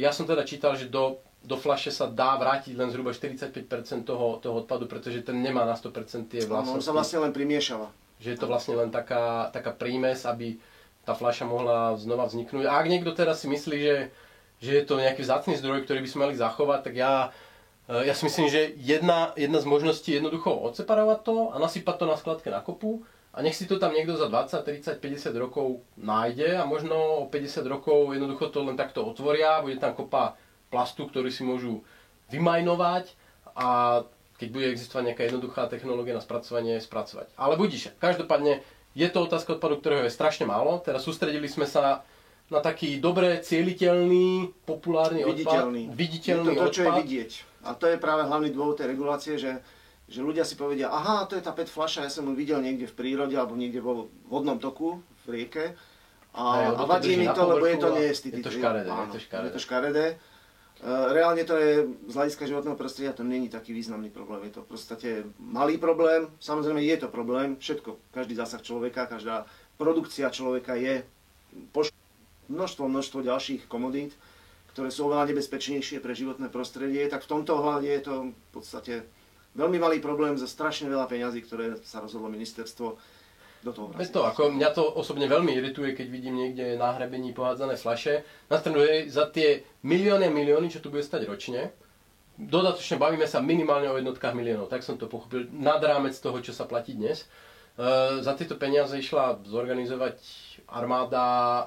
ja 0.00 0.08
som 0.08 0.24
teda 0.24 0.48
čítal, 0.48 0.72
že 0.72 0.88
do 0.88 1.20
do 1.38 1.54
flaše 1.54 1.94
sa 1.94 2.10
dá 2.10 2.34
vrátiť 2.34 2.74
len 2.74 2.90
zhruba 2.90 3.14
45% 3.14 3.62
toho, 4.02 4.42
toho 4.42 4.58
odpadu, 4.58 4.90
pretože 4.90 5.22
ten 5.22 5.38
nemá 5.38 5.62
na 5.62 5.78
100% 5.78 6.26
tie 6.26 6.42
vlastnosti. 6.50 6.82
On 6.82 6.82
sa 6.82 6.90
vlastne 6.90 7.22
len 7.22 7.30
primiešava 7.30 7.94
že 8.18 8.34
je 8.34 8.38
to 8.38 8.50
vlastne 8.50 8.74
len 8.74 8.90
taká, 8.90 9.50
taká 9.54 9.70
prímes, 9.70 10.26
aby 10.26 10.58
tá 11.06 11.16
fľaša 11.16 11.48
mohla 11.48 11.96
znova 11.96 12.28
vzniknúť. 12.28 12.68
A 12.68 12.76
ak 12.76 12.90
niekto 12.90 13.16
teraz 13.16 13.40
si 13.40 13.48
myslí, 13.48 13.76
že, 13.80 13.96
že 14.60 14.70
je 14.76 14.84
to 14.84 15.00
nejaký 15.00 15.24
vzácný 15.24 15.56
zdroj, 15.56 15.88
ktorý 15.88 16.04
by 16.04 16.08
sme 16.10 16.22
mali 16.28 16.34
zachovať, 16.36 16.80
tak 16.84 16.94
ja, 17.00 17.32
eh, 17.88 18.04
ja 18.04 18.12
si 18.12 18.28
myslím, 18.28 18.52
že 18.52 18.76
jedna, 18.76 19.32
jedna 19.38 19.58
z 19.62 19.66
možností 19.66 20.12
je 20.12 20.20
jednoducho 20.20 20.52
odseparovať 20.52 21.18
to 21.24 21.36
a 21.54 21.56
nasypať 21.56 21.96
to 21.96 22.04
na 22.04 22.16
skladke 22.20 22.48
na 22.52 22.60
kopu 22.60 23.06
a 23.32 23.40
nech 23.40 23.56
si 23.56 23.70
to 23.70 23.80
tam 23.80 23.94
niekto 23.94 24.18
za 24.18 24.28
20, 24.28 24.66
30, 24.66 24.98
50 24.98 25.32
rokov 25.38 25.80
nájde 25.94 26.58
a 26.58 26.66
možno 26.68 27.22
o 27.22 27.30
50 27.30 27.64
rokov 27.70 28.12
jednoducho 28.12 28.50
to 28.50 28.66
len 28.66 28.76
takto 28.76 29.06
otvoria, 29.06 29.62
bude 29.62 29.78
tam 29.78 29.94
kopa 29.94 30.34
plastu, 30.68 31.08
ktorý 31.08 31.32
si 31.32 31.46
môžu 31.46 31.80
vymajnovať 32.34 33.16
a 33.56 34.02
keď 34.38 34.48
bude 34.54 34.66
existovať 34.70 35.04
nejaká 35.12 35.22
jednoduchá 35.26 35.66
technológia 35.66 36.14
na 36.14 36.22
spracovanie, 36.22 36.78
spracovať. 36.78 37.34
Ale 37.34 37.58
budíš, 37.58 37.90
každopádne 37.98 38.62
je 38.94 39.08
to 39.10 39.18
otázka 39.26 39.58
odpadu, 39.58 39.82
ktorého 39.82 40.06
je 40.06 40.14
strašne 40.14 40.46
málo. 40.46 40.78
Teraz 40.80 41.02
sústredili 41.02 41.50
sme 41.50 41.66
sa 41.66 42.06
na 42.48 42.64
taký 42.64 42.96
dobre 42.96 43.44
cieliteľný, 43.44 44.54
populárny 44.64 45.26
viditeľný. 45.26 45.92
odpad. 45.92 45.98
Viditeľný. 45.98 46.48
Je 46.48 46.56
to 46.56 46.64
to, 46.64 46.72
čo 46.72 46.82
je 46.82 46.92
vidieť. 47.04 47.30
A 47.68 47.70
to 47.76 47.84
je 47.90 48.00
práve 48.00 48.24
hlavný 48.24 48.48
dôvod 48.54 48.80
tej 48.80 48.88
regulácie, 48.88 49.34
že, 49.36 49.60
že 50.08 50.24
ľudia 50.24 50.46
si 50.48 50.56
povedia, 50.56 50.88
aha, 50.88 51.28
to 51.28 51.36
je 51.36 51.44
tá 51.44 51.52
PET 51.52 51.68
fľaša, 51.68 52.08
ja 52.08 52.10
som 52.10 52.24
ju 52.24 52.32
videl 52.32 52.62
niekde 52.64 52.88
v 52.88 52.94
prírode 52.96 53.36
alebo 53.36 53.52
niekde 53.58 53.84
vo 53.84 54.08
vodnom 54.30 54.56
toku, 54.56 55.04
v 55.28 55.44
rieke. 55.44 55.76
A, 56.32 56.72
a 56.72 56.82
vadí 56.86 57.18
mi 57.18 57.28
to, 57.28 57.42
lebo 57.44 57.66
je 57.66 57.76
to 57.76 57.90
neestetické. 57.92 58.40
Je 58.40 58.46
to 58.46 58.54
škaredé. 58.56 58.88
je 58.88 59.10
to 59.12 59.20
škaredé. 59.20 59.44
Je 59.44 59.52
to 59.52 59.62
škaredé. 59.62 60.06
Eh, 60.78 61.06
reálne 61.10 61.42
to 61.42 61.58
je 61.58 61.90
z 62.06 62.14
hľadiska 62.14 62.46
životného 62.46 62.78
prostredia, 62.78 63.10
to 63.10 63.26
není 63.26 63.50
taký 63.50 63.74
významný 63.74 64.14
problém. 64.14 64.46
Je 64.46 64.54
to 64.54 64.62
v 64.62 64.70
podstate 64.70 65.08
malý 65.42 65.74
problém, 65.74 66.30
samozrejme 66.38 66.78
je 66.78 66.96
to 67.02 67.10
problém, 67.10 67.58
všetko, 67.58 67.98
každý 68.14 68.38
zásah 68.38 68.62
človeka, 68.62 69.10
každá 69.10 69.42
produkcia 69.74 70.30
človeka 70.30 70.78
je 70.78 71.02
poš- 71.74 71.90
množstvo, 72.46 72.86
množstvo 72.86 73.26
ďalších 73.26 73.66
komodít, 73.66 74.14
ktoré 74.70 74.94
sú 74.94 75.10
oveľa 75.10 75.34
nebezpečnejšie 75.34 75.98
pre 75.98 76.14
životné 76.14 76.46
prostredie, 76.46 77.02
tak 77.10 77.26
v 77.26 77.30
tomto 77.34 77.58
ohľade 77.58 77.90
je 77.90 78.02
to 78.06 78.14
v 78.30 78.50
podstate 78.54 78.94
veľmi 79.58 79.82
malý 79.82 79.98
problém 79.98 80.38
za 80.38 80.46
strašne 80.46 80.86
veľa 80.86 81.10
peňazí, 81.10 81.42
ktoré 81.42 81.74
sa 81.82 81.98
rozhodlo 81.98 82.30
ministerstvo 82.30 82.94
do 83.62 83.74
toho 83.74 83.90
Bez 83.90 84.14
toho, 84.14 84.30
ako 84.30 84.54
mňa 84.54 84.70
to 84.70 84.86
osobne 84.86 85.26
veľmi 85.26 85.50
irituje, 85.50 85.92
keď 85.92 86.06
vidím 86.06 86.38
niekde 86.38 86.78
na 86.78 86.94
hrebení 86.94 87.34
pohádzané 87.34 87.74
flaše. 87.74 88.22
Na 88.46 88.62
stranu 88.62 88.86
za 89.10 89.26
tie 89.26 89.66
milióny 89.82 90.30
a 90.30 90.32
milióny, 90.32 90.70
čo 90.70 90.78
tu 90.78 90.94
bude 90.94 91.02
stať 91.02 91.26
ročne, 91.26 91.74
dodatočne 92.38 93.02
bavíme 93.02 93.26
sa 93.26 93.42
minimálne 93.42 93.90
o 93.90 93.98
jednotkách 93.98 94.30
miliónov, 94.30 94.70
tak 94.70 94.86
som 94.86 94.94
to 94.94 95.10
pochopil, 95.10 95.50
nad 95.50 95.82
rámec 95.82 96.14
toho, 96.14 96.38
čo 96.38 96.54
sa 96.54 96.70
platí 96.70 96.94
dnes. 96.94 97.26
E, 97.74 98.22
za 98.22 98.38
tieto 98.38 98.54
peniaze 98.54 98.94
išla 98.94 99.42
zorganizovať 99.42 100.22
armáda 100.70 101.26
e, 101.26 101.62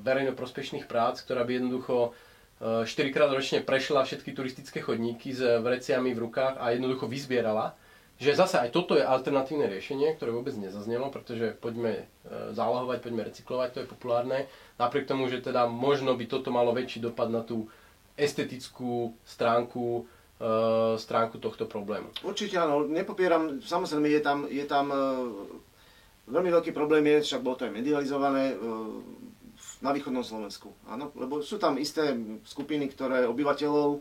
verejnoprospešných 0.00 0.88
prác, 0.88 1.20
ktorá 1.20 1.44
by 1.44 1.60
jednoducho 1.60 2.16
4 2.60 2.88
e, 2.88 3.12
krát 3.12 3.28
ročne 3.28 3.60
prešla 3.60 4.08
všetky 4.08 4.32
turistické 4.32 4.80
chodníky 4.80 5.36
s 5.36 5.40
vreciami 5.40 6.16
v 6.16 6.22
rukách 6.28 6.56
a 6.56 6.72
jednoducho 6.72 7.04
vyzbierala 7.04 7.76
že 8.20 8.36
zase 8.36 8.60
aj 8.60 8.76
toto 8.76 9.00
je 9.00 9.00
alternatívne 9.00 9.64
riešenie, 9.64 10.12
ktoré 10.20 10.28
vôbec 10.28 10.52
nezaznelo, 10.52 11.08
pretože 11.08 11.56
poďme 11.56 12.04
e, 12.04 12.52
zálohovať, 12.52 13.00
poďme 13.00 13.24
recyklovať, 13.32 13.68
to 13.72 13.80
je 13.80 13.88
populárne. 13.88 14.44
Napriek 14.76 15.08
tomu, 15.08 15.24
že 15.32 15.40
teda 15.40 15.64
možno 15.64 16.12
by 16.12 16.28
toto 16.28 16.52
malo 16.52 16.76
väčší 16.76 17.00
dopad 17.00 17.32
na 17.32 17.40
tú 17.40 17.72
estetickú 18.20 19.16
stránku, 19.24 20.04
e, 20.36 20.52
stránku 21.00 21.40
tohto 21.40 21.64
problému. 21.64 22.12
Určite 22.20 22.60
áno, 22.60 22.84
nepopieram, 22.84 23.64
samozrejme 23.64 24.12
je 24.12 24.20
tam, 24.20 24.38
je 24.52 24.64
tam 24.68 24.92
e, 24.92 25.00
veľmi 26.28 26.52
veľký 26.52 26.76
problém 26.76 27.08
je, 27.16 27.32
však 27.32 27.40
bolo 27.40 27.56
to 27.56 27.64
aj 27.64 27.72
medializované, 27.72 28.52
na 29.80 29.96
východnom 29.96 30.24
Slovensku. 30.24 30.72
Áno, 30.88 31.12
lebo 31.16 31.40
sú 31.40 31.56
tam 31.56 31.80
isté 31.80 32.12
skupiny, 32.44 32.88
ktoré 32.92 33.24
obyvateľov, 33.28 34.00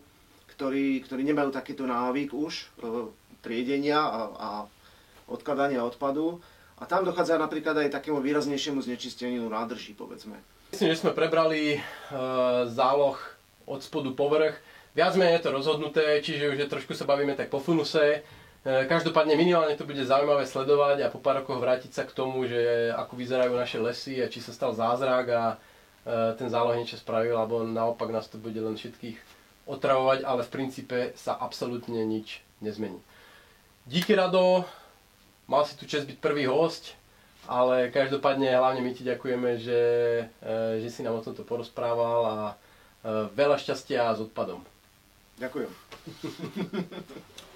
ktorí, 0.56 1.00
ktorí 1.08 1.24
nemajú 1.24 1.56
takýto 1.56 1.88
návyk 1.88 2.36
už, 2.36 2.68
triedenia 3.40 4.00
a, 4.00 4.22
a 4.36 4.50
odkladania 5.30 5.86
odpadu. 5.86 6.40
A 6.80 6.88
tam 6.88 7.04
dochádza 7.04 7.36
napríklad 7.36 7.76
aj 7.76 7.92
takému 7.92 8.24
výraznejšiemu 8.24 8.80
znečisteniu 8.80 9.48
nádrží, 9.52 9.94
povedzme. 9.94 10.40
Myslím, 10.72 10.96
že 10.96 11.02
sme 11.02 11.12
prebrali 11.12 11.76
e, 11.76 11.80
záloh 12.72 13.20
od 13.68 13.84
spodu 13.84 14.16
povrch. 14.16 14.56
Viac 14.96 15.14
menej 15.20 15.40
je 15.40 15.44
to 15.46 15.56
rozhodnuté, 15.56 16.20
čiže 16.24 16.50
už 16.50 16.58
je 16.60 16.68
trošku 16.72 16.98
sa 16.98 17.06
bavíme 17.06 17.38
tak 17.38 17.54
po 17.54 17.62
funuse. 17.62 18.26
Každopádne 18.66 19.40
minimálne 19.40 19.80
to 19.80 19.88
bude 19.88 20.04
zaujímavé 20.04 20.44
sledovať 20.44 21.08
a 21.08 21.14
po 21.14 21.24
pár 21.24 21.40
rokoch 21.40 21.64
vrátiť 21.64 21.96
sa 21.96 22.04
k 22.04 22.12
tomu, 22.12 22.44
že 22.44 22.92
ako 22.92 23.16
vyzerajú 23.16 23.56
naše 23.56 23.80
lesy 23.80 24.20
a 24.20 24.28
či 24.28 24.44
sa 24.44 24.52
stal 24.52 24.76
zázrak 24.76 25.26
a 25.32 25.44
ten 26.36 26.52
záloh 26.52 26.76
niečo 26.76 27.00
spravil, 27.00 27.40
alebo 27.40 27.64
naopak 27.64 28.12
nás 28.12 28.28
to 28.28 28.36
bude 28.36 28.60
len 28.60 28.76
všetkých 28.76 29.16
otravovať, 29.64 30.28
ale 30.28 30.44
v 30.44 30.52
princípe 30.52 30.98
sa 31.16 31.40
absolútne 31.40 32.04
nič 32.04 32.44
nezmení. 32.60 33.00
Díky 33.90 34.14
Rado, 34.16 34.66
mal 35.50 35.66
si 35.66 35.74
tu 35.74 35.90
čest 35.90 36.06
byť 36.06 36.22
prvý 36.22 36.46
host, 36.46 36.94
ale 37.50 37.90
každopádne 37.90 38.54
hlavne 38.54 38.86
my 38.86 38.94
ti 38.94 39.02
ďakujeme, 39.02 39.58
že, 39.58 39.82
že 40.78 40.90
si 40.94 41.02
nám 41.02 41.18
o 41.18 41.26
tomto 41.26 41.42
porozprával 41.42 42.22
a 42.22 42.38
veľa 43.34 43.58
šťastia 43.58 44.14
s 44.14 44.22
odpadom. 44.22 44.62
Ďakujem. 45.42 45.74